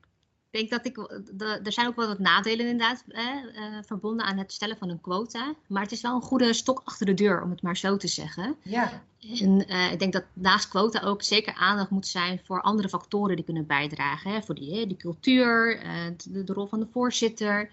denk 0.56 0.70
dat 0.70 0.86
ik, 0.86 0.96
de, 1.34 1.60
er 1.63 1.72
zijn 1.72 1.88
ook 1.88 1.96
wel 1.96 2.08
wat 2.08 2.20
nadelen 2.20 2.68
inderdaad 2.68 3.04
eh, 3.08 3.24
uh, 3.24 3.78
verbonden 3.86 4.26
aan 4.26 4.38
het 4.38 4.54
stellen 4.54 4.78
van 4.78 4.89
een 4.89 5.02
quota. 5.02 5.54
Maar 5.68 5.82
het 5.82 5.91
is 5.91 6.02
wel 6.02 6.15
een 6.15 6.22
goede 6.22 6.54
stok 6.54 6.82
achter 6.84 7.06
de 7.06 7.13
deur, 7.13 7.41
om 7.41 7.50
het 7.50 7.62
maar 7.62 7.78
zo 7.78 7.98
te 7.98 8.08
zeggen. 8.08 8.56
Ja. 8.62 9.04
En 9.39 9.72
uh, 9.72 9.91
ik 9.91 10.00
denk 10.00 10.13
dat 10.13 10.24
naast 10.34 10.68
quota 10.68 11.02
ook 11.02 11.24
zeker 11.24 11.54
aandacht 11.54 11.89
moet 11.89 12.08
zijn 12.08 12.41
voor 12.44 12.62
andere 12.62 12.89
factoren 12.89 13.36
die 13.36 13.46
kunnen 13.46 13.65
bijdragen. 13.65 14.32
Hè, 14.32 14.41
voor 14.41 14.56
die, 14.56 14.88
die 14.88 14.98
cultuur, 14.98 15.84
uh, 15.84 15.91
de, 16.30 16.44
de, 16.44 16.54
rol 16.54 16.68
van 16.68 16.80
de 16.80 16.88
voorzitter. 16.91 17.70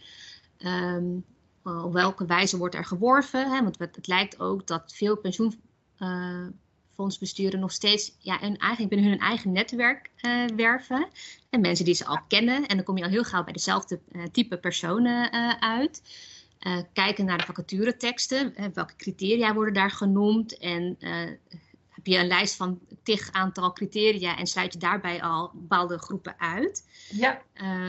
Um, 0.59 1.25
op 1.65 1.93
welke 1.93 2.27
wijze 2.27 2.59
wordt 2.59 2.75
er 2.75 2.85
geworven? 2.85 3.51
Hè? 3.51 3.63
Want 3.63 3.79
het, 3.79 3.97
het 3.97 4.07
lijkt 4.07 4.41
ook 4.41 4.67
dat 4.67 4.93
veel 4.95 5.17
pensioen 5.17 5.55
fondsbesturen 6.95 7.61
nog 7.61 7.73
steeds 7.73 8.13
ja, 8.19 8.39
hun 8.41 8.59
eigen, 8.59 8.89
binnen 8.89 9.11
hun 9.11 9.19
eigen 9.19 9.53
netwerk 9.53 10.11
uh, 10.21 10.45
werven. 10.57 11.09
En 11.51 11.61
mensen 11.61 11.85
die 11.85 11.95
ze 11.95 12.05
al 12.05 12.19
kennen. 12.29 12.67
En 12.67 12.77
dan 12.77 12.85
kom 12.85 12.97
je 12.97 13.05
al 13.05 13.11
heel 13.11 13.25
gauw 13.25 13.45
bij 13.45 13.53
dezelfde 13.53 14.01
uh, 14.13 14.23
type 14.33 14.59
personen 14.59 15.35
uh, 15.35 15.53
uit. 15.59 16.03
kijken 16.93 17.25
naar 17.25 17.39
de 17.39 17.45
vacatureteksten. 17.45 18.55
welke 18.75 18.97
criteria 18.97 19.55
worden 19.55 19.75
daar 19.75 19.91
genoemd? 19.91 20.59
En 20.59 20.97
heb 21.89 22.07
je 22.07 22.19
een 22.19 22.27
lijst 22.27 22.55
van 22.55 22.81
tig 23.03 23.33
aantal 23.33 23.73
criteria 23.73 24.39
en 24.39 24.47
sluit 24.47 24.73
je 24.73 24.79
daarbij 24.79 25.23
al 25.23 25.51
bepaalde 25.55 25.99
groepen 25.99 26.35
uit. 26.39 26.85
Ja. 27.13 27.43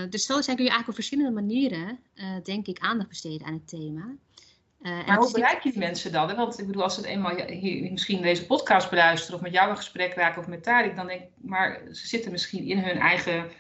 dus 0.10 0.26
zo 0.26 0.42
zijn 0.42 0.56
kun 0.56 0.66
je 0.66 0.72
eigenlijk 0.72 0.88
op 0.88 0.94
verschillende 0.94 1.42
manieren, 1.42 2.00
denk 2.44 2.68
ik, 2.68 2.80
aandacht 2.80 3.10
besteden 3.10 3.48
aan 3.48 3.54
het 3.54 3.68
thema. 3.68 4.16
Uh, 4.84 5.08
maar 5.08 5.18
hoe 5.18 5.32
bereik 5.32 5.64
je 5.64 5.72
die 5.72 5.80
mensen 5.80 6.12
dan? 6.12 6.36
Want 6.36 6.60
ik 6.60 6.66
bedoel, 6.66 6.84
als 6.84 6.94
ze 6.94 7.00
het 7.00 7.10
eenmaal 7.10 7.36
hier, 7.36 7.92
misschien 7.92 8.22
deze 8.22 8.46
podcast 8.46 8.90
beluisteren 8.90 9.36
of 9.36 9.42
met 9.42 9.54
jou 9.54 9.70
een 9.70 9.78
gesprek 9.78 10.14
raken 10.14 10.42
of 10.42 10.48
met 10.48 10.64
Tarik, 10.64 10.96
dan 10.96 11.08
denk 11.08 11.22
ik, 11.22 11.30
maar 11.36 11.82
ze 11.92 12.08
zitten 12.08 12.32
misschien 12.32 12.64
in 12.64 12.80
hun 12.80 12.98
eigen 12.98 13.52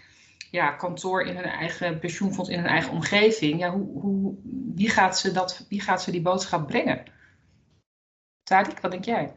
ja, 0.51 0.71
kantoor, 0.71 1.21
in 1.21 1.35
hun 1.35 1.45
eigen 1.45 1.99
pensioenfonds, 1.99 2.49
in 2.49 2.59
hun 2.59 2.67
eigen 2.67 2.91
omgeving. 2.91 3.59
Ja, 3.59 3.71
hoe, 3.71 4.01
hoe, 4.01 4.35
wie, 4.75 4.89
gaat 4.89 5.19
ze 5.19 5.31
dat, 5.31 5.65
wie 5.69 5.81
gaat 5.81 6.01
ze 6.01 6.11
die 6.11 6.21
boodschap 6.21 6.67
brengen? 6.67 7.03
Tarik, 8.43 8.79
wat 8.79 8.91
denk 8.91 9.05
jij? 9.05 9.33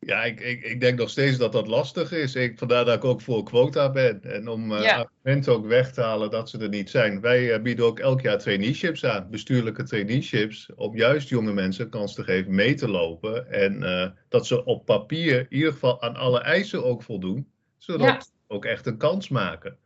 Ja, 0.00 0.24
ik, 0.24 0.40
ik, 0.40 0.64
ik 0.64 0.80
denk 0.80 0.98
nog 0.98 1.10
steeds 1.10 1.36
dat 1.36 1.52
dat 1.52 1.66
lastig 1.66 2.12
is. 2.12 2.34
Ik, 2.34 2.58
vandaar 2.58 2.84
dat 2.84 2.96
ik 2.96 3.04
ook 3.04 3.20
voor 3.20 3.42
quota 3.42 3.90
ben. 3.90 4.22
En 4.22 4.48
om 4.48 4.72
uh, 4.72 4.98
argumenten 4.98 5.52
ook 5.52 5.66
weg 5.66 5.92
te 5.92 6.00
halen 6.00 6.30
dat 6.30 6.50
ze 6.50 6.58
er 6.58 6.68
niet 6.68 6.90
zijn. 6.90 7.20
Wij 7.20 7.54
uh, 7.54 7.62
bieden 7.62 7.84
ook 7.84 7.98
elk 7.98 8.20
jaar 8.20 8.38
traineeships 8.38 9.04
aan, 9.04 9.30
bestuurlijke 9.30 9.82
traineeships, 9.82 10.70
om 10.74 10.96
juist 10.96 11.28
jonge 11.28 11.52
mensen 11.52 11.88
kans 11.88 12.14
te 12.14 12.24
geven 12.24 12.54
mee 12.54 12.74
te 12.74 12.88
lopen. 12.88 13.50
En 13.50 13.82
uh, 13.82 14.06
dat 14.28 14.46
ze 14.46 14.64
op 14.64 14.84
papier 14.84 15.38
in 15.38 15.46
ieder 15.48 15.72
geval 15.72 16.02
aan 16.02 16.16
alle 16.16 16.40
eisen 16.40 16.84
ook 16.84 17.02
voldoen, 17.02 17.52
zodat 17.78 18.06
ja. 18.06 18.20
ze 18.20 18.30
ook 18.46 18.64
echt 18.64 18.86
een 18.86 18.98
kans 18.98 19.28
maken. 19.28 19.78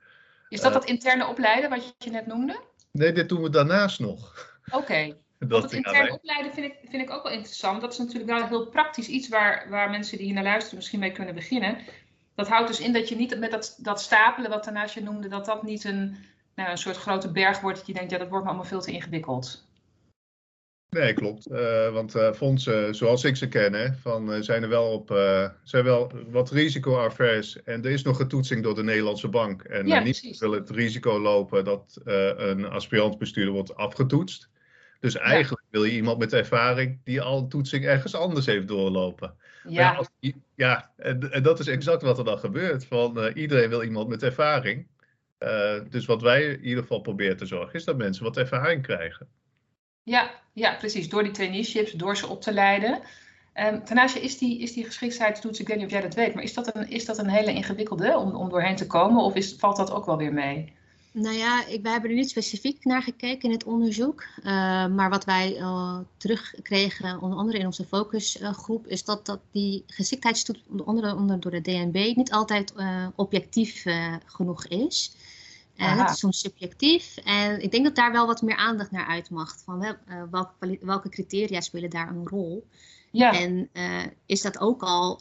Is 0.48 0.60
dat 0.60 0.72
dat 0.72 0.84
interne 0.84 1.26
opleiden 1.26 1.70
wat 1.70 1.94
je 1.98 2.10
net 2.10 2.26
noemde? 2.26 2.60
Nee, 2.92 3.12
dit 3.12 3.28
doen 3.28 3.42
we 3.42 3.50
daarnaast 3.50 4.00
nog. 4.00 4.50
Oké. 4.70 5.16
Dat 5.48 5.62
het 5.62 5.72
intern 5.72 6.12
opleiden 6.12 6.52
vind 6.52 6.66
ik, 6.66 6.74
vind 6.88 7.02
ik 7.02 7.10
ook 7.10 7.22
wel 7.22 7.32
interessant. 7.32 7.80
Dat 7.80 7.92
is 7.92 7.98
natuurlijk 7.98 8.30
wel 8.30 8.46
heel 8.46 8.66
praktisch 8.66 9.08
iets 9.08 9.28
waar, 9.28 9.66
waar 9.68 9.90
mensen 9.90 10.16
die 10.16 10.26
hier 10.26 10.34
naar 10.34 10.44
luisteren 10.44 10.76
misschien 10.76 11.00
mee 11.00 11.12
kunnen 11.12 11.34
beginnen. 11.34 11.78
Dat 12.34 12.48
houdt 12.48 12.68
dus 12.68 12.80
in 12.80 12.92
dat 12.92 13.08
je 13.08 13.16
niet 13.16 13.38
met 13.38 13.50
dat, 13.50 13.78
dat 13.78 14.00
stapelen 14.00 14.50
wat 14.50 14.64
daarnaast 14.64 14.94
je 14.94 15.02
noemde, 15.02 15.28
dat 15.28 15.44
dat 15.44 15.62
niet 15.62 15.84
een, 15.84 16.16
nou, 16.54 16.70
een 16.70 16.78
soort 16.78 16.96
grote 16.96 17.32
berg 17.32 17.60
wordt 17.60 17.78
dat 17.78 17.86
je 17.86 17.92
denkt, 17.92 18.10
ja 18.10 18.18
dat 18.18 18.28
wordt 18.28 18.44
me 18.44 18.50
allemaal 18.50 18.68
veel 18.68 18.80
te 18.80 18.92
ingewikkeld. 18.92 19.70
Nee, 20.88 21.14
klopt. 21.14 21.50
Uh, 21.50 21.92
want 21.92 22.16
uh, 22.16 22.32
fondsen, 22.32 22.94
zoals 22.94 23.24
ik 23.24 23.36
ze 23.36 23.48
ken, 23.48 23.72
hè, 23.72 23.92
van, 23.92 24.32
uh, 24.32 24.40
zijn 24.40 24.62
er 24.62 24.68
wel, 24.68 24.92
op, 24.92 25.08
zijn 25.62 25.84
wel 25.84 26.12
wat 26.30 26.50
risicoavers. 26.50 27.62
En 27.62 27.84
er 27.84 27.90
is 27.90 28.02
nog 28.02 28.20
een 28.20 28.28
toetsing 28.28 28.62
door 28.62 28.74
de 28.74 28.82
Nederlandse 28.82 29.28
bank. 29.28 29.62
En 29.62 29.86
ja, 29.86 30.00
niet 30.00 30.38
wil 30.38 30.52
het 30.52 30.70
risico 30.70 31.20
lopen 31.20 31.64
dat 31.64 32.00
een 32.04 32.68
aspirantbestuurder 32.68 33.54
wordt 33.54 33.76
afgetoetst. 33.76 34.50
Dus 35.02 35.16
eigenlijk 35.16 35.64
wil 35.70 35.84
je 35.84 35.92
iemand 35.92 36.18
met 36.18 36.32
ervaring 36.32 37.00
die 37.04 37.20
al 37.20 37.38
een 37.38 37.48
toetsing 37.48 37.84
ergens 37.84 38.14
anders 38.14 38.46
heeft 38.46 38.68
doorlopen. 38.68 39.34
Ja, 39.68 39.94
als, 39.94 40.08
ja 40.54 40.90
en, 40.96 41.32
en, 41.32 41.42
dat 41.42 41.58
is 41.58 41.66
exact 41.66 42.02
wat 42.02 42.18
er 42.18 42.24
dan 42.24 42.38
gebeurt. 42.38 42.84
Van, 42.84 43.18
uh, 43.18 43.34
iedereen 43.34 43.68
wil 43.68 43.82
iemand 43.82 44.08
met 44.08 44.22
ervaring. 44.22 44.86
Uh, 45.38 45.74
dus 45.90 46.06
wat 46.06 46.22
wij 46.22 46.44
in 46.44 46.64
ieder 46.64 46.82
geval 46.82 47.00
proberen 47.00 47.36
te 47.36 47.46
zorgen, 47.46 47.74
is 47.74 47.84
dat 47.84 47.96
mensen 47.96 48.24
wat 48.24 48.36
ervaring 48.36 48.82
krijgen. 48.82 49.28
Ja, 50.02 50.30
ja 50.52 50.74
precies. 50.74 51.08
Door 51.08 51.22
die 51.22 51.32
traineeships, 51.32 51.92
door 51.92 52.16
ze 52.16 52.26
op 52.26 52.40
te 52.40 52.52
leiden. 52.52 53.00
Um, 53.54 53.84
Tanasje, 53.84 54.20
is 54.20 54.38
die, 54.38 54.58
is 54.58 54.72
die 54.72 54.84
geschiktheidstoets, 54.84 55.60
ik 55.60 55.68
weet 55.68 55.76
niet 55.76 55.86
of 55.86 55.92
jij 55.92 56.00
dat 56.00 56.14
weet, 56.14 56.34
maar 56.34 56.44
is 56.44 56.54
dat 56.54 56.76
een, 56.76 56.90
is 56.90 57.04
dat 57.04 57.18
een 57.18 57.28
hele 57.28 57.52
ingewikkelde 57.52 58.16
om, 58.16 58.34
om 58.34 58.48
doorheen 58.48 58.76
te 58.76 58.86
komen? 58.86 59.22
Of 59.22 59.34
is, 59.34 59.54
valt 59.58 59.76
dat 59.76 59.92
ook 59.92 60.06
wel 60.06 60.16
weer 60.16 60.32
mee? 60.32 60.72
Nou 61.12 61.36
ja, 61.36 61.66
ik, 61.66 61.82
wij 61.82 61.92
hebben 61.92 62.10
er 62.10 62.16
niet 62.16 62.30
specifiek 62.30 62.84
naar 62.84 63.02
gekeken 63.02 63.48
in 63.48 63.54
het 63.54 63.64
onderzoek. 63.64 64.24
Uh, 64.38 64.44
maar 64.86 65.10
wat 65.10 65.24
wij 65.24 65.58
uh, 65.58 65.98
terugkregen, 66.16 67.20
onder 67.20 67.38
andere 67.38 67.58
in 67.58 67.66
onze 67.66 67.84
focusgroep, 67.84 68.86
is 68.86 69.04
dat, 69.04 69.26
dat 69.26 69.40
die 69.50 69.84
geschiktheidstoets 69.86 70.62
onder, 70.84 71.16
onder 71.16 71.40
door 71.40 71.50
de 71.50 71.60
DNB 71.60 72.16
niet 72.16 72.32
altijd 72.32 72.72
uh, 72.76 73.06
objectief 73.14 73.84
genoeg 74.26 74.66
is. 74.66 75.16
het 75.76 76.10
is 76.10 76.18
soms 76.18 76.40
subjectief. 76.40 77.16
En 77.24 77.62
ik 77.62 77.70
denk 77.70 77.84
dat 77.84 77.94
daar 77.94 78.12
wel 78.12 78.26
wat 78.26 78.42
meer 78.42 78.56
aandacht 78.56 78.90
naar 78.90 79.06
uit 79.06 79.30
mag. 79.30 79.58
Van, 79.64 79.96
welke, 80.30 80.78
welke 80.80 81.08
criteria 81.08 81.60
spelen 81.60 81.90
daar 81.90 82.08
een 82.08 82.28
rol? 82.28 82.66
Ja. 83.10 83.32
En 83.32 83.70
is 84.26 84.42
dat 84.42 84.60
ook 84.60 84.82
al 84.82 85.20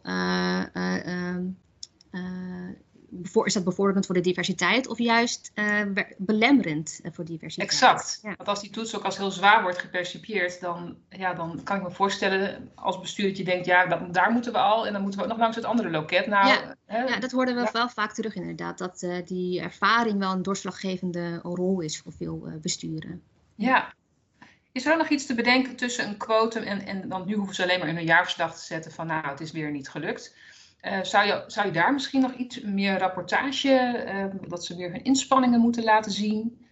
is 3.44 3.54
dat 3.54 3.64
bevorderend 3.64 4.06
voor 4.06 4.16
de 4.16 4.22
diversiteit 4.22 4.88
of 4.88 4.98
juist 4.98 5.52
uh, 5.56 5.82
belemmerend 6.18 7.00
eh, 7.04 7.12
voor 7.12 7.26
diversiteit? 7.26 7.70
Exact. 7.70 8.20
Want 8.22 8.48
als 8.48 8.62
die 8.62 8.70
toets 8.70 8.96
ook 8.96 9.04
als 9.04 9.18
heel 9.18 9.32
zwaar 9.32 9.62
wordt 9.62 9.80
gepercipieerd, 9.80 10.62
dan, 10.62 10.98
ja, 11.10 11.34
dan 11.34 11.64
kan 11.64 11.78
ik 11.78 11.84
me 11.84 11.92
voorstellen 11.92 12.72
als 12.76 13.00
bestuur 13.00 13.28
dat 13.28 13.38
je 13.38 13.44
denkt, 13.44 13.66
ja, 13.66 13.86
dat, 13.86 14.14
daar 14.14 14.32
moeten 14.32 14.52
we 14.52 14.58
al 14.58 14.88
en 14.88 14.94
dan 14.94 15.02
moeten 15.02 15.20
we 15.20 15.26
ook 15.26 15.32
nog 15.32 15.42
langs 15.42 15.56
het 15.56 15.66
andere 15.66 15.90
loket. 15.90 16.28
Nou, 16.28 16.48
ja, 16.48 16.76
hè, 16.86 17.04
ja 17.04 17.20
dat 17.20 17.32
hoorden 17.32 17.56
we 17.56 17.70
wel 17.72 17.90
vaak 17.90 18.14
terug 18.14 18.36
inderdaad, 18.36 18.78
dat 18.78 19.02
uh, 19.02 19.16
die 19.26 19.62
ervaring 19.62 20.20
wel 20.20 20.32
een 20.32 20.42
doorslaggevende 20.42 21.40
rol 21.44 21.82
is 21.82 22.00
voor 22.00 22.12
veel 22.12 22.48
besturen. 22.62 23.22
Ja. 23.56 23.94
Is 24.72 24.86
er 24.86 24.92
ook 24.92 24.98
nog 24.98 25.10
iets 25.10 25.26
te 25.26 25.36
bedenken 25.36 25.76
tussen 25.76 26.08
een 26.08 26.18
quotum 26.18 26.64
en, 26.64 26.86
en 26.86 27.10
dan 27.10 27.26
nu 27.26 27.36
hoeven 27.36 27.56
ze 27.56 27.64
alleen 27.64 27.80
maar 27.80 27.88
in 27.88 27.98
een 27.98 28.04
jaarverslag 28.04 28.56
te 28.56 28.66
zetten 28.66 28.92
van 28.92 29.08
nou, 29.08 29.28
het 29.28 29.40
is 29.40 29.52
weer 29.52 29.72
niet 29.72 29.90
gelukt. 29.90 30.36
Uh, 30.82 31.04
zou, 31.04 31.28
je, 31.28 31.44
zou 31.48 31.68
je 31.68 31.74
daar 31.74 31.94
misschien 31.94 32.22
nog 32.22 32.34
iets 32.34 32.62
meer 32.62 32.98
rapportage, 32.98 34.04
uh, 34.08 34.50
dat 34.50 34.66
ze 34.66 34.76
weer 34.76 34.92
hun 34.92 35.04
inspanningen 35.04 35.60
moeten 35.60 35.84
laten 35.84 36.12
zien? 36.12 36.66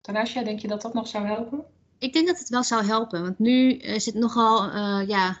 Tanasja, 0.00 0.42
denk 0.42 0.58
je 0.58 0.68
dat 0.68 0.82
dat 0.82 0.94
nog 0.94 1.08
zou 1.08 1.26
helpen? 1.26 1.64
Ik 1.98 2.12
denk 2.12 2.26
dat 2.26 2.38
het 2.38 2.48
wel 2.48 2.62
zou 2.62 2.84
helpen, 2.84 3.22
want 3.22 3.38
nu 3.38 3.72
is 3.72 4.06
het 4.06 4.14
nogal 4.14 4.66
uh, 4.66 5.08
ja, 5.08 5.38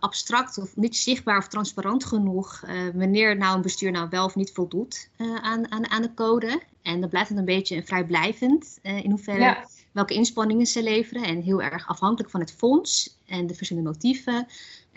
abstract 0.00 0.58
of 0.58 0.76
niet 0.76 0.96
zichtbaar 0.96 1.38
of 1.38 1.48
transparant 1.48 2.04
genoeg 2.04 2.60
wanneer 2.94 3.36
nou 3.36 3.56
een 3.56 3.62
bestuur 3.62 3.90
nou 3.90 4.08
wel 4.08 4.24
of 4.24 4.34
niet 4.34 4.52
voldoet 4.52 5.10
aan, 5.42 5.70
aan, 5.70 5.90
aan 5.90 6.02
de 6.02 6.14
code. 6.14 6.62
En 6.82 7.00
dan 7.00 7.08
blijft 7.08 7.28
het 7.28 7.38
een 7.38 7.44
beetje 7.44 7.82
vrijblijvend 7.82 8.78
in 8.82 9.10
hoeverre 9.10 9.40
ja. 9.40 9.66
welke 9.92 10.14
inspanningen 10.14 10.66
ze 10.66 10.82
leveren 10.82 11.22
en 11.22 11.42
heel 11.42 11.62
erg 11.62 11.88
afhankelijk 11.88 12.30
van 12.30 12.40
het 12.40 12.52
fonds 12.52 13.18
en 13.26 13.46
de 13.46 13.54
verschillende 13.54 13.90
motieven. 13.90 14.46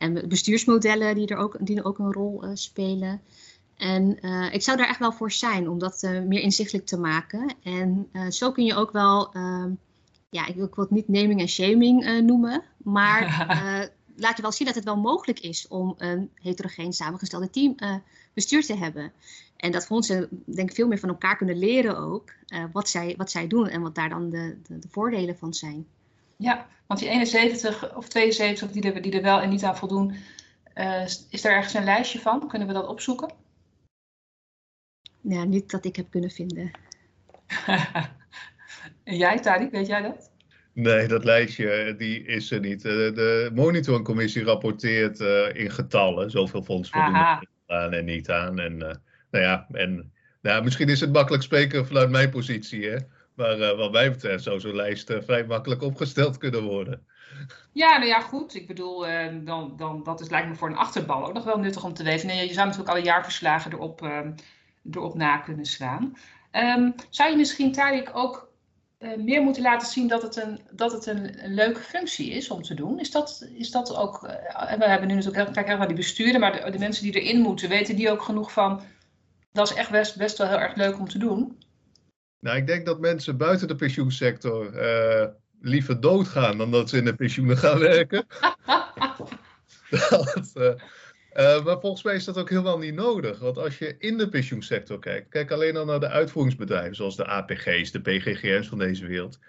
En 0.01 0.27
bestuursmodellen 0.27 1.15
die 1.15 1.27
er 1.27 1.37
ook, 1.37 1.57
die 1.59 1.77
er 1.77 1.85
ook 1.85 1.99
een 1.99 2.13
rol 2.13 2.45
uh, 2.45 2.51
spelen. 2.53 3.21
En 3.77 4.17
uh, 4.21 4.53
ik 4.53 4.61
zou 4.61 4.77
daar 4.77 4.87
echt 4.87 4.99
wel 4.99 5.11
voor 5.11 5.31
zijn 5.31 5.69
om 5.69 5.79
dat 5.79 6.03
uh, 6.03 6.21
meer 6.21 6.41
inzichtelijk 6.41 6.85
te 6.85 6.97
maken. 6.97 7.53
En 7.63 8.09
zo 8.29 8.51
kun 8.51 8.65
je 8.65 8.75
ook 8.75 8.91
wel, 8.91 9.33
ehm, 9.33 9.71
ja, 10.29 10.47
ik 10.47 10.55
wil, 10.55 10.65
ik 10.65 10.75
wil 10.75 10.83
het 10.83 10.93
niet 10.93 11.07
naming 11.07 11.39
en 11.39 11.47
shaming 11.47 12.21
noemen, 12.21 12.63
maar 12.77 13.21
laat 14.15 14.35
je 14.35 14.41
wel 14.41 14.51
zien 14.51 14.67
dat 14.67 14.75
het 14.75 14.83
wel 14.83 14.97
mogelijk 14.97 15.39
is 15.39 15.67
om 15.67 15.95
een 15.97 16.29
heterogeen 16.35 16.93
samengestelde 16.93 17.49
team 17.49 17.75
bestuur 18.33 18.65
te 18.65 18.77
hebben. 18.77 19.11
En 19.57 19.71
dat 19.71 19.85
fondsen 19.85 20.43
denk 20.45 20.69
ik 20.69 20.75
veel 20.75 20.87
meer 20.87 20.99
van 20.99 21.09
elkaar 21.09 21.37
kunnen 21.37 21.57
leren 21.57 21.97
ook, 21.97 22.33
wat, 22.71 22.89
zij, 22.89 23.13
wat 23.17 23.31
zij 23.31 23.47
doen 23.47 23.67
en 23.67 23.81
wat 23.81 23.95
daar 23.95 24.09
dan 24.09 24.29
de, 24.29 24.57
de, 24.67 24.79
de 24.79 24.89
voordelen 24.89 25.37
van 25.37 25.53
zijn. 25.53 25.87
Ja, 26.41 26.67
want 26.88 26.99
die 26.99 27.10
71 27.10 27.95
of 27.95 28.08
72 28.08 28.71
die 28.71 28.93
er, 28.93 29.01
die 29.01 29.12
er 29.12 29.21
wel 29.21 29.41
en 29.41 29.49
niet 29.49 29.63
aan 29.63 29.77
voldoen, 29.77 30.15
uh, 30.75 31.06
is 31.06 31.45
er 31.45 31.51
ergens 31.51 31.73
een 31.73 31.84
lijstje 31.84 32.19
van? 32.19 32.47
Kunnen 32.47 32.67
we 32.67 32.73
dat 32.73 32.88
opzoeken? 32.88 33.34
Ja, 35.21 35.43
niet 35.43 35.71
dat 35.71 35.86
ik 35.86 35.95
heb 35.95 36.10
kunnen 36.10 36.30
vinden. 36.30 36.71
en 39.04 39.17
jij, 39.17 39.39
Tariq, 39.39 39.71
weet 39.71 39.88
jij 39.88 40.01
dat? 40.01 40.32
Nee, 40.73 41.08
dat 41.08 41.23
lijstje 41.23 41.69
eh, 41.71 41.97
die 41.97 42.25
is 42.25 42.51
er 42.51 42.60
niet. 42.60 42.86
Eh, 42.86 42.91
de 42.91 43.51
monitoringcommissie 43.54 44.43
rapporteert 44.43 45.19
uh, 45.19 45.54
in 45.54 45.71
getallen 45.71 46.32
zoveel 46.32 46.63
fondsen 46.63 47.01
voldoen 47.01 47.47
aan 47.67 47.93
en 47.93 48.06
niet 48.06 48.30
aan. 48.30 48.60
En, 48.60 48.73
uh, 48.73 48.93
nou 49.32 49.43
ja, 49.43 49.67
en 49.71 50.12
nou, 50.41 50.63
misschien 50.63 50.89
is 50.89 50.99
het 50.99 51.13
makkelijk 51.13 51.43
spreken 51.43 51.88
vanuit 51.88 52.10
mijn 52.10 52.30
positie. 52.30 52.89
Hè? 52.89 52.97
Maar 53.41 53.60
uh, 53.60 53.77
wat 53.77 53.91
mij 53.91 54.12
betreft 54.12 54.43
zou 54.43 54.60
zo'n 54.60 54.75
lijst 54.75 55.10
uh, 55.10 55.17
vrij 55.21 55.45
makkelijk 55.45 55.82
opgesteld 55.82 56.38
kunnen 56.38 56.63
worden. 56.63 57.06
Ja, 57.71 57.97
nou 57.97 58.08
ja, 58.08 58.19
goed. 58.19 58.56
Ik 58.56 58.67
bedoel, 58.67 59.08
uh, 59.08 59.27
dan, 59.45 59.73
dan, 59.77 60.04
dat 60.04 60.19
is, 60.19 60.30
lijkt 60.30 60.47
me 60.47 60.56
voor 60.56 60.69
een 60.69 60.75
achterbal 60.75 61.25
ook 61.25 61.34
nog 61.34 61.43
wel 61.43 61.60
nuttig 61.60 61.84
om 61.84 61.93
te 61.93 62.04
weten. 62.04 62.30
En 62.30 62.36
je 62.36 62.54
zou 62.54 62.67
natuurlijk 62.67 62.95
alle 62.95 63.06
jaarverslagen 63.06 63.71
erop, 63.71 64.01
ehm, 64.01 64.32
erop 64.91 65.15
na 65.15 65.38
kunnen 65.38 65.65
slaan. 65.65 66.17
Um, 66.51 66.95
zou 67.10 67.30
je 67.30 67.38
misschien, 67.38 67.71
Tarik, 67.71 68.10
ook 68.13 68.49
meer 69.17 69.41
moeten 69.41 69.63
laten 69.63 69.88
zien 69.88 70.08
dat 70.08 70.21
het, 70.21 70.36
een, 70.36 70.60
dat 70.71 70.91
het 70.91 71.06
een, 71.06 71.43
een, 71.43 71.54
leuke 71.54 71.80
functie 71.80 72.32
is 72.32 72.49
om 72.49 72.62
te 72.62 72.73
doen? 72.73 72.99
Is 72.99 73.12
dat, 73.12 73.47
is 73.54 73.71
dat 73.71 73.95
ook... 73.95 74.19
we 74.77 74.86
hebben 74.86 75.08
nu 75.08 75.13
natuurlijk 75.13 75.54
kijk 75.54 75.67
naar 75.67 75.88
die 75.88 75.95
besturen, 75.95 76.39
maar 76.39 76.51
de, 76.51 76.71
de 76.71 76.80
mensen 76.80 77.04
die 77.04 77.21
erin 77.21 77.41
moeten, 77.41 77.69
weten 77.69 77.95
die 77.95 78.12
ook 78.12 78.21
genoeg 78.21 78.51
van... 78.51 78.82
Dat 79.54 79.69
is 79.69 79.75
echt 79.75 79.91
best, 79.91 80.17
best 80.17 80.38
wel 80.38 80.47
heel 80.47 80.60
erg 80.60 80.75
leuk 80.75 80.99
om 80.99 81.10
te 81.10 81.17
doen. 81.17 81.58
Nou, 82.41 82.58
ik 82.58 82.67
denk 82.67 82.86
dat 82.86 82.99
mensen 82.99 83.38
buiten 83.38 83.67
de 83.67 83.75
pensioensector 83.75 84.73
uh, 84.73 85.27
liever 85.62 85.99
doodgaan 85.99 86.58
dan 86.58 86.71
dat 86.71 86.89
ze 86.89 86.97
in 86.97 87.06
de 87.06 87.15
pensioenen 87.15 87.58
gaan 87.58 87.80
werken. 87.80 88.25
dat, 90.10 90.51
uh, 90.56 91.63
maar 91.63 91.80
volgens 91.80 92.04
mij 92.04 92.15
is 92.15 92.23
dat 92.23 92.38
ook 92.38 92.49
helemaal 92.49 92.77
niet 92.77 92.93
nodig. 92.93 93.39
Want 93.39 93.58
als 93.58 93.77
je 93.77 93.95
in 93.97 94.17
de 94.17 94.30
pensioensector 94.30 94.99
kijkt, 94.99 95.30
kijk 95.30 95.51
alleen 95.51 95.77
al 95.77 95.86
naar 95.86 95.99
de 95.99 96.10
uitvoeringsbedrijven, 96.10 96.95
zoals 96.95 97.15
de 97.15 97.25
APG's, 97.25 97.91
de 97.91 98.01
PGGM's 98.01 98.67
van 98.67 98.77
deze 98.77 99.06
wereld. 99.06 99.39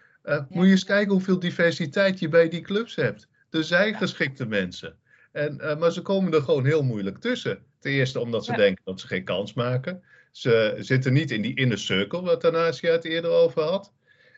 Moet 0.49 0.65
je 0.65 0.71
eens 0.71 0.85
kijken 0.85 1.13
hoeveel 1.13 1.39
diversiteit 1.39 2.19
je 2.19 2.29
bij 2.29 2.49
die 2.49 2.61
clubs 2.61 2.95
hebt. 2.95 3.29
Er 3.51 3.65
zijn 3.65 3.95
geschikte 3.95 4.47
mensen. 4.47 4.97
En, 5.33 5.57
maar 5.79 5.93
ze 5.93 6.03
komen 6.03 6.33
er 6.33 6.43
gewoon 6.43 6.65
heel 6.65 6.83
moeilijk 6.83 7.19
tussen. 7.19 7.65
Ten 7.79 7.93
eerste 7.93 8.21
omdat 8.21 8.45
ze 8.45 8.57
denken 8.57 8.85
dat 8.85 9.01
ze 9.01 9.07
geen 9.07 9.25
kans 9.25 9.55
maken. 9.55 10.03
Ze 10.33 10.77
zitten 10.79 11.13
niet 11.13 11.31
in 11.31 11.43
die 11.43 11.57
inner 11.57 11.79
circle, 11.79 12.23
wat 12.23 12.41
Thanasia 12.41 12.93
het 12.93 13.05
eerder 13.05 13.31
over 13.31 13.63
had. 13.63 13.93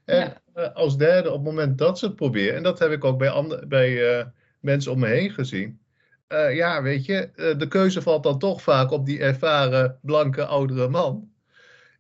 En 0.04 0.42
als 0.74 0.96
derde, 0.96 1.28
op 1.28 1.34
het 1.34 1.44
moment 1.44 1.78
dat 1.78 1.98
ze 1.98 2.06
het 2.06 2.16
proberen, 2.16 2.56
en 2.56 2.62
dat 2.62 2.78
heb 2.78 2.90
ik 2.90 3.04
ook 3.04 3.18
bij, 3.18 3.30
andere, 3.30 3.66
bij 3.66 4.32
mensen 4.60 4.92
om 4.92 4.98
me 4.98 5.06
heen 5.06 5.30
gezien 5.30 5.84
uh, 6.28 6.54
ja, 6.54 6.82
weet 6.82 7.04
je, 7.04 7.30
uh, 7.36 7.58
de 7.58 7.68
keuze 7.68 8.02
valt 8.02 8.22
dan 8.22 8.38
toch 8.38 8.62
vaak 8.62 8.90
op 8.90 9.06
die 9.06 9.18
ervaren, 9.18 9.98
blanke, 10.02 10.44
oudere 10.44 10.88
man. 10.88 11.32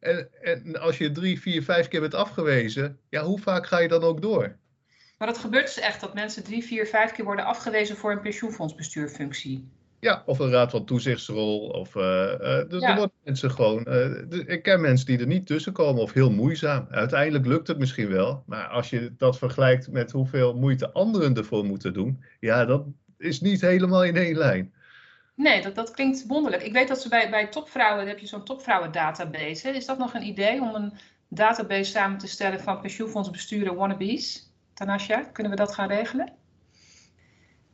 En, 0.00 0.28
en 0.40 0.80
als 0.80 0.98
je 0.98 1.12
drie, 1.12 1.40
vier, 1.40 1.62
vijf 1.62 1.88
keer 1.88 2.00
bent 2.00 2.14
afgewezen, 2.14 2.98
ja, 3.08 3.22
hoe 3.22 3.40
vaak 3.40 3.66
ga 3.66 3.78
je 3.78 3.88
dan 3.88 4.02
ook 4.02 4.22
door? 4.22 4.56
Maar 5.18 5.28
dat 5.28 5.38
gebeurt 5.38 5.66
dus 5.66 5.78
echt, 5.78 6.00
dat 6.00 6.14
mensen 6.14 6.44
drie, 6.44 6.64
vier, 6.64 6.86
vijf 6.86 7.12
keer 7.12 7.24
worden 7.24 7.44
afgewezen 7.44 7.96
voor 7.96 8.12
een 8.12 8.20
pensioenfondsbestuurfunctie. 8.20 9.68
Ja, 10.04 10.22
of 10.26 10.38
een 10.38 10.50
raad 10.50 10.70
van 10.70 10.84
toezichtsrol. 10.84 11.68
Of, 11.68 11.94
uh, 11.94 12.40
er, 12.40 12.80
ja. 12.80 12.96
worden 12.96 13.16
mensen 13.24 13.50
gewoon. 13.50 13.86
ik 14.46 14.62
ken 14.62 14.80
mensen 14.80 15.06
die 15.06 15.18
er 15.18 15.26
niet 15.26 15.46
tussen 15.46 15.72
komen 15.72 16.02
of 16.02 16.12
heel 16.12 16.30
moeizaam. 16.30 16.86
Uiteindelijk 16.90 17.46
lukt 17.46 17.68
het 17.68 17.78
misschien 17.78 18.08
wel. 18.08 18.42
Maar 18.46 18.66
als 18.66 18.90
je 18.90 19.14
dat 19.16 19.38
vergelijkt 19.38 19.90
met 19.90 20.10
hoeveel 20.10 20.54
moeite 20.54 20.92
anderen 20.92 21.36
ervoor 21.36 21.64
moeten 21.64 21.92
doen. 21.92 22.24
Ja, 22.40 22.64
dat, 22.64 22.84
is 23.18 23.40
niet 23.40 23.60
helemaal 23.60 24.04
in 24.04 24.16
één 24.16 24.36
lijn. 24.36 24.72
Nee, 25.34 25.62
dat, 25.62 25.74
dat 25.74 25.90
klinkt 25.90 26.26
wonderlijk. 26.26 26.62
Ik 26.62 26.72
weet 26.72 26.88
dat 26.88 27.00
ze 27.00 27.08
bij, 27.08 27.30
bij 27.30 27.46
topvrouwen, 27.46 28.06
heb 28.06 28.18
je 28.18 28.26
zo'n 28.26 28.44
topvrouwen 28.44 28.92
database. 28.92 29.68
Is 29.68 29.86
dat 29.86 29.98
nog 29.98 30.14
een 30.14 30.26
idee 30.26 30.60
om 30.60 30.74
een 30.74 30.92
database 31.28 31.90
samen 31.90 32.18
te 32.18 32.26
stellen 32.26 32.60
van 32.60 32.80
pensioenfondsbesturen 32.80 33.74
wannabes? 33.74 34.52
Tanasja, 34.74 35.22
kunnen 35.22 35.52
we 35.52 35.58
dat 35.58 35.74
gaan 35.74 35.88
regelen? 35.88 36.32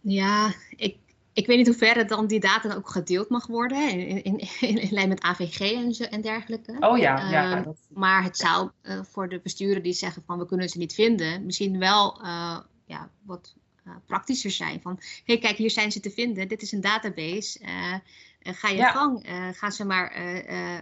Ja, 0.00 0.52
ik, 0.76 0.96
ik 1.32 1.46
weet 1.46 1.56
niet 1.56 1.66
hoe 1.66 1.76
ver 1.76 2.06
dan 2.06 2.26
die 2.26 2.40
data 2.40 2.74
ook 2.74 2.88
gedeeld 2.88 3.28
mag 3.28 3.46
worden. 3.46 3.90
In, 3.90 4.22
in, 4.24 4.38
in, 4.60 4.88
lijn 4.90 5.08
met 5.08 5.20
AVG 5.20 5.60
en, 5.60 5.94
zo, 5.94 6.04
en 6.04 6.20
dergelijke. 6.20 6.76
Oh 6.80 6.98
ja, 6.98 7.30
ja. 7.30 7.58
Uh, 7.58 7.66
Maar 7.88 8.22
het 8.22 8.36
zou 8.36 8.70
uh, 8.82 9.00
voor 9.02 9.28
de 9.28 9.40
besturen 9.42 9.82
die 9.82 9.92
zeggen 9.92 10.22
van 10.26 10.38
we 10.38 10.46
kunnen 10.46 10.68
ze 10.68 10.78
niet 10.78 10.94
vinden, 10.94 11.46
misschien 11.46 11.78
wel 11.78 12.20
uh, 12.22 12.58
ja, 12.84 13.10
wat 13.22 13.54
uh, 13.86 13.92
praktischer 14.06 14.50
zijn. 14.50 14.80
Van, 14.80 15.00
hey, 15.24 15.38
kijk, 15.38 15.56
hier 15.56 15.70
zijn 15.70 15.92
ze 15.92 16.00
te 16.00 16.10
vinden. 16.10 16.48
Dit 16.48 16.62
is 16.62 16.72
een 16.72 16.80
database. 16.80 17.60
Ga 18.42 18.68
je 18.68 18.76
ja. 18.76 18.90
gang. 18.90 19.26
ga 19.52 19.70
ze 19.70 19.84
maar 19.84 20.12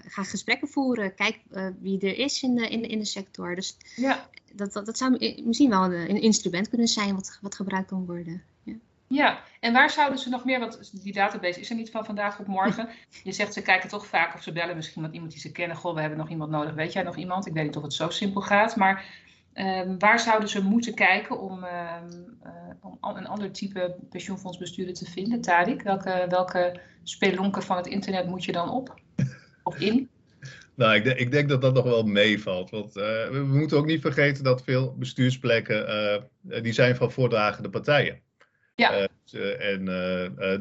ga 0.07 0.23
gesprekken 0.23 0.69
voeren. 0.69 1.15
Kijk 1.15 1.41
wie 1.81 2.01
er 2.01 2.19
is 2.19 2.43
in 2.43 2.55
de, 2.55 2.69
in, 2.69 2.81
de, 2.81 2.87
in 2.89 2.99
de 2.99 3.05
sector. 3.05 3.55
Dus 3.55 3.77
ja. 3.97 4.29
dat, 4.53 4.73
dat, 4.73 4.87
dat 4.87 4.99
zou 4.99 5.43
misschien 5.45 5.71
wel 5.71 5.85
een, 5.85 6.11
een 6.11 6.21
instrument 6.21 6.69
kunnen 6.69 6.89
zijn 6.89 7.15
wat, 7.15 7.39
wat 7.41 7.55
gebruikt 7.55 7.89
kan 7.89 8.07
worden. 8.07 8.43
Ja. 9.09 9.40
En 9.61 9.73
waar 9.73 9.90
zouden 9.90 10.18
ze 10.18 10.29
nog 10.29 10.44
meer, 10.44 10.61
want 10.61 11.03
die 11.03 11.12
database 11.12 11.61
is 11.61 11.71
er 11.71 11.77
niet 11.77 11.90
van 11.90 12.05
vandaag 12.05 12.38
op 12.38 12.47
morgen. 12.47 12.88
Je 13.25 13.33
zegt 13.33 13.53
ze 13.53 13.62
kijken 13.62 13.88
toch 13.88 14.07
vaak 14.07 14.35
of 14.35 14.42
ze 14.42 14.53
bellen 14.53 14.77
misschien 14.77 15.03
met 15.03 15.12
iemand 15.12 15.33
die 15.33 15.40
ze 15.40 15.53
kennen. 15.53 15.77
Goh, 15.77 15.94
we 15.94 16.01
hebben 16.01 16.18
nog 16.18 16.31
iemand 16.31 16.51
nodig. 16.51 16.75
Weet 16.75 16.92
jij 16.92 17.03
nog 17.03 17.16
iemand? 17.16 17.47
Ik 17.47 17.53
weet 17.53 17.64
niet 17.64 17.77
of 17.77 17.83
het 17.83 17.94
zo 17.94 18.11
simpel 18.11 18.40
gaat. 18.40 18.77
Maar 18.77 19.27
Um, 19.59 19.99
waar 19.99 20.21
zouden 20.21 20.49
ze 20.49 20.62
moeten 20.62 20.94
kijken 20.94 21.40
om, 21.40 21.53
um, 21.53 22.38
uh, 22.44 22.92
om 23.01 23.16
een 23.16 23.27
ander 23.27 23.53
type 23.53 23.97
pensioenfondsbestuurder 24.11 24.94
te 24.94 25.05
vinden, 25.05 25.40
Tarik? 25.40 25.83
Welke, 25.83 26.27
welke 26.29 26.81
spelonken 27.03 27.62
van 27.62 27.77
het 27.77 27.87
internet 27.87 28.27
moet 28.27 28.44
je 28.44 28.53
dan 28.53 28.71
op? 28.71 29.01
Of 29.62 29.81
in? 29.81 30.09
Nou, 30.75 30.94
ik, 30.94 31.05
denk, 31.05 31.18
ik 31.18 31.31
denk 31.31 31.49
dat 31.49 31.62
dat 31.62 31.75
nog 31.75 31.85
wel 31.85 32.03
meevalt. 32.03 32.71
Want 32.71 32.97
uh, 32.97 33.05
we 33.29 33.44
moeten 33.44 33.79
ook 33.79 33.87
niet 33.87 34.01
vergeten 34.01 34.44
dat 34.44 34.62
veel 34.62 34.94
bestuursplekken, 34.99 35.88
uh, 36.42 36.62
die 36.62 36.73
zijn 36.73 36.97
van 36.97 37.12
voordragende 37.12 37.71
partijen. 37.71 38.21
Ja. 38.79 39.09
en 39.59 39.85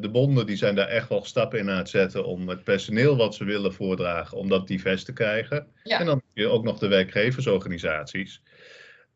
de 0.01 0.09
bonden 0.11 0.45
die 0.45 0.55
zijn 0.55 0.75
daar 0.75 0.87
echt 0.87 1.09
wel 1.09 1.25
stappen 1.25 1.59
in 1.59 1.69
aan 1.69 1.77
het 1.77 1.89
zetten 1.89 2.25
om 2.25 2.49
het 2.49 2.63
personeel 2.63 3.17
wat 3.17 3.35
ze 3.35 3.43
willen 3.43 3.73
voordragen, 3.73 4.37
om 4.37 4.49
dat 4.49 4.67
divers 4.67 5.03
te 5.03 5.13
krijgen. 5.13 5.67
Ja. 5.83 5.99
En 5.99 6.05
dan 6.05 6.15
heb 6.15 6.37
je 6.37 6.47
ook 6.47 6.63
nog 6.63 6.79
de 6.79 6.87
werkgeversorganisaties. 6.87 8.41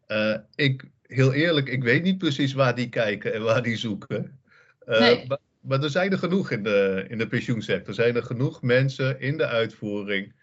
Uh, 0.07 0.35
ik, 0.55 0.83
heel 1.01 1.33
eerlijk, 1.33 1.69
ik 1.69 1.83
weet 1.83 2.03
niet 2.03 2.17
precies 2.17 2.53
waar 2.53 2.75
die 2.75 2.89
kijken 2.89 3.33
en 3.33 3.43
waar 3.43 3.63
die 3.63 3.77
zoeken. 3.77 4.39
Nee. 4.85 5.25
maar, 5.27 5.37
maar, 5.61 5.83
er 5.83 5.89
zijn 5.89 6.11
er 6.11 6.17
genoeg 6.17 6.51
in 6.51 6.63
de, 6.63 7.05
in 7.07 7.17
de 7.17 7.27
pensioensector. 7.27 7.87
Er 7.87 7.93
zijn 7.93 8.15
er 8.15 8.23
genoeg 8.23 8.61
mensen 8.61 9.19
in 9.19 9.37
de 9.37 9.45
uitvoering. 9.45 10.33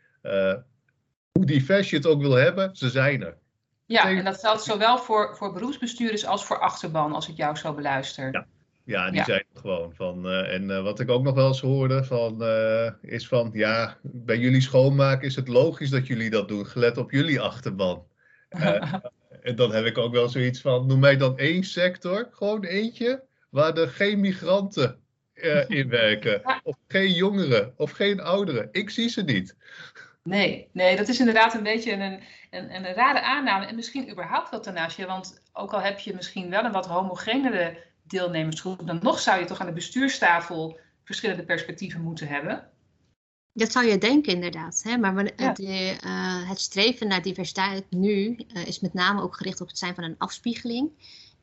Hoe 1.33 1.47
divers 1.47 1.91
je 1.91 1.97
het 1.97 2.07
ook 2.07 2.21
wil 2.21 2.35
hebben, 2.35 2.77
ze 2.77 2.91
zijn 2.91 3.23
er. 3.23 3.37
Ja, 3.89 4.09
en 4.09 4.25
dat 4.25 4.39
geldt 4.39 4.63
zowel 4.63 4.99
voor, 4.99 5.37
voor 5.37 5.53
beroepsbestuurders 5.53 6.27
als 6.27 6.45
voor 6.45 6.59
achterban, 6.59 7.13
als 7.13 7.29
ik 7.29 7.37
jou 7.37 7.57
zo 7.57 7.75
beluister. 7.75 8.33
Ja. 8.33 8.47
Ja, 8.89 9.11
die 9.11 9.19
ja. 9.19 9.25
zijn 9.25 9.45
gewoon 9.55 9.95
van. 9.95 10.27
Uh, 10.27 10.55
en 10.55 10.63
uh, 10.63 10.83
wat 10.83 11.01
ik 11.01 11.11
ook 11.11 11.23
nog 11.23 11.35
wel 11.35 11.47
eens 11.49 11.61
hoorde 11.61 12.05
van, 12.05 12.43
uh, 12.43 12.91
is 13.03 13.29
van, 13.29 13.51
ja, 13.53 13.99
bij 14.03 14.39
jullie 14.39 14.61
schoonmaken 14.61 15.27
is 15.27 15.37
het 15.37 15.49
logisch 15.49 15.91
dat 15.91 16.07
jullie 16.07 16.31
dat 16.31 16.49
doen, 16.49 16.67
gelet 16.67 16.97
op 16.97 17.11
jullie 17.11 17.41
achterban. 17.41 18.05
En 19.43 19.57
dan 19.57 19.73
heb 19.73 19.85
ik 19.85 19.99
ook 19.99 20.13
wel 20.13 20.29
zoiets 20.29 20.61
van, 20.61 20.87
noem 20.87 20.99
mij 20.99 21.17
dan 21.17 21.39
één 21.39 21.65
sector, 21.65 22.29
gewoon 22.33 22.65
eentje, 22.65 23.23
waar 23.51 23.77
er 23.77 23.89
geen 23.89 24.21
migranten 24.21 24.99
in 25.69 25.89
werken. 25.89 26.43
Of 26.63 26.77
geen 26.89 27.13
jongeren, 27.13 27.73
of 27.77 27.91
geen 27.91 28.21
ouderen. 28.21 28.69
Ik 28.73 28.91
zie 28.91 29.09
ze 29.09 29.23
niet. 29.23 29.57
Nee, 30.29 30.69
nee, 30.73 30.97
dat 30.97 31.09
is 31.09 31.19
inderdaad 31.19 31.55
een 31.55 31.63
beetje 31.63 31.93
een, 31.93 32.23
een, 32.51 32.75
een 32.75 32.95
rare 32.95 33.23
aanname. 33.23 33.67
En 33.67 33.75
misschien 33.75 34.11
überhaupt 34.11 34.51
wel 34.51 34.63
daarnaast 34.63 34.97
je. 34.97 35.07
Want 35.07 35.43
ook 35.53 35.73
al 35.73 35.81
heb 35.81 35.99
je 35.99 36.15
misschien 36.15 36.51
wel 36.51 36.65
een 36.65 36.73
wat 36.73 36.87
homogenere 36.87 37.87
deelnemersgroep, 38.03 38.87
dan 38.87 38.99
nog 39.03 39.21
zou 39.21 39.41
je 39.41 39.47
toch 39.47 39.61
aan 39.61 39.67
de 39.67 39.73
bestuurstafel 39.73 40.79
verschillende 41.05 41.45
perspectieven 41.45 42.01
moeten 42.01 42.29
hebben. 42.29 42.69
Dat 43.53 43.73
zou 43.73 43.87
je 43.87 43.99
denken 43.99 44.33
inderdaad. 44.33 44.81
Hè? 44.85 44.97
Maar 44.97 45.33
ja. 45.37 45.53
de, 45.53 45.97
uh, 46.05 46.49
het 46.49 46.61
streven 46.61 47.09
naar 47.09 47.23
diversiteit 47.23 47.85
nu 47.91 48.37
uh, 48.55 48.67
is 48.67 48.81
met 48.81 48.95
name 48.95 49.23
ook 49.23 49.37
gericht 49.37 49.61
op 49.61 49.69
het 49.69 49.79
zijn 49.79 49.95
van 49.95 50.05
een 50.05 50.19
afspiegeling. 50.19 50.91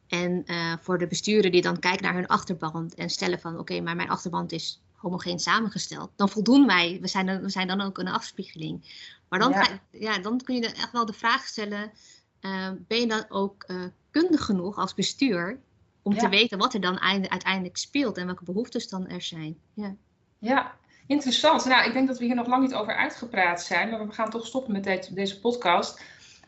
En 0.08 0.44
uh, 0.46 0.74
voor 0.82 0.98
de 0.98 1.08
besturen 1.08 1.52
die 1.52 1.62
dan 1.62 1.80
kijken 1.80 2.04
naar 2.04 2.14
hun 2.14 2.28
achterband 2.28 2.96
en 2.96 3.10
stellen 3.10 3.40
van 3.40 3.52
oké, 3.52 3.62
okay, 3.62 3.80
maar 3.80 3.96
mijn 3.96 4.10
achterband 4.10 4.52
is 4.52 4.82
homogeen 5.06 5.40
samengesteld. 5.40 6.12
Dan 6.16 6.30
voldoen 6.30 6.66
wij, 6.66 6.98
we 7.02 7.08
zijn, 7.08 7.26
dan, 7.26 7.42
we 7.42 7.50
zijn 7.50 7.68
dan 7.68 7.82
ook 7.82 7.98
een 7.98 8.08
afspiegeling. 8.08 9.04
Maar 9.30 9.40
dan, 9.40 9.52
ja. 9.52 9.64
Ga, 9.64 9.80
ja, 9.92 10.20
dan 10.20 10.42
kun 10.44 10.56
je 10.56 10.66
echt 10.66 10.92
wel 10.92 11.06
de 11.06 11.14
vraag 11.14 11.46
stellen, 11.46 11.92
ben 12.88 13.00
je 13.00 13.08
dan 13.08 13.26
ook 13.30 13.66
kundig 14.12 14.46
genoeg 14.46 14.78
als 14.78 14.94
bestuur 14.94 15.60
om 16.02 16.14
ja. 16.14 16.20
te 16.20 16.30
weten 16.30 16.58
wat 16.58 16.74
er 16.74 16.82
dan 16.82 17.00
uiteindelijk 17.00 17.78
speelt 17.78 18.18
en 18.18 18.26
welke 18.26 18.44
behoeftes 18.44 18.90
dan 18.90 19.08
er 19.08 19.22
zijn. 19.22 19.58
Ja. 19.74 19.96
Ja, 20.40 20.76
Interessant. 21.08 21.66
Nou, 21.66 21.88
ik 21.88 21.94
denk 21.94 22.08
dat 22.08 22.20
we 22.20 22.26
hier 22.26 22.36
nog 22.36 22.48
lang 22.48 22.62
niet 22.62 22.74
over 22.74 22.96
uitgepraat 22.96 23.64
zijn, 23.64 23.90
maar 23.90 24.08
we 24.08 24.14
gaan 24.14 24.30
toch 24.30 24.46
stoppen 24.46 24.74
met 24.74 24.84
de, 24.84 25.08
deze 25.12 25.40
podcast. 25.40 26.02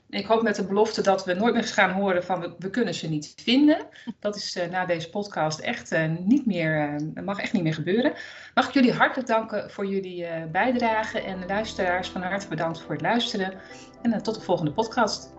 Ik 0.09 0.25
hoop 0.25 0.41
met 0.41 0.55
de 0.55 0.65
belofte 0.65 1.01
dat 1.01 1.25
we 1.25 1.33
nooit 1.33 1.53
meer 1.53 1.63
gaan 1.63 1.91
horen 1.91 2.23
van 2.23 2.55
we, 2.59 2.69
kunnen 2.69 2.93
ze 2.93 3.09
niet 3.09 3.33
vinden. 3.43 3.87
Dat 4.19 4.35
is 4.35 4.55
uh, 4.55 4.65
na 4.65 4.85
deze 4.85 5.09
podcast 5.09 5.59
echt 5.59 5.91
uh, 5.91 6.03
niet 6.19 6.45
meer, 6.45 6.99
uh, 7.15 7.23
mag 7.23 7.39
echt 7.39 7.53
niet 7.53 7.63
meer 7.63 7.73
gebeuren. 7.73 8.13
Mag 8.53 8.67
ik 8.67 8.73
jullie 8.73 8.93
hartelijk 8.93 9.27
danken 9.27 9.71
voor 9.71 9.85
jullie 9.85 10.27
bijdrage 10.51 11.21
en 11.21 11.45
luisteraars 11.47 12.09
van 12.09 12.21
harte 12.21 12.47
bedankt 12.47 12.81
voor 12.81 12.91
het 12.91 13.01
luisteren. 13.01 13.53
En 14.01 14.23
tot 14.23 14.35
de 14.35 14.41
volgende 14.41 14.71
podcast. 14.71 15.35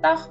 Dag. 0.00 0.30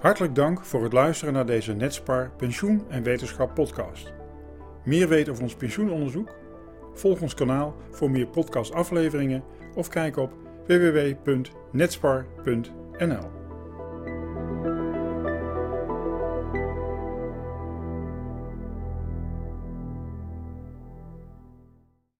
Hartelijk 0.00 0.34
dank 0.34 0.64
voor 0.64 0.82
het 0.82 0.92
luisteren 0.92 1.34
naar 1.34 1.46
deze 1.46 1.72
Netspar 1.72 2.30
Pensioen 2.36 2.84
en 2.88 3.02
Wetenschap 3.02 3.54
podcast. 3.54 4.12
Meer 4.84 5.08
weten 5.08 5.32
over 5.32 5.44
ons 5.44 5.54
pensioenonderzoek? 5.54 6.34
Volg 6.94 7.20
ons 7.20 7.34
kanaal 7.34 7.74
voor 7.90 8.10
meer 8.10 8.26
podcastafleveringen 8.26 9.44
of 9.74 9.88
kijk 9.88 10.16
op 10.16 10.43
www.netspar.nl. 10.68 13.43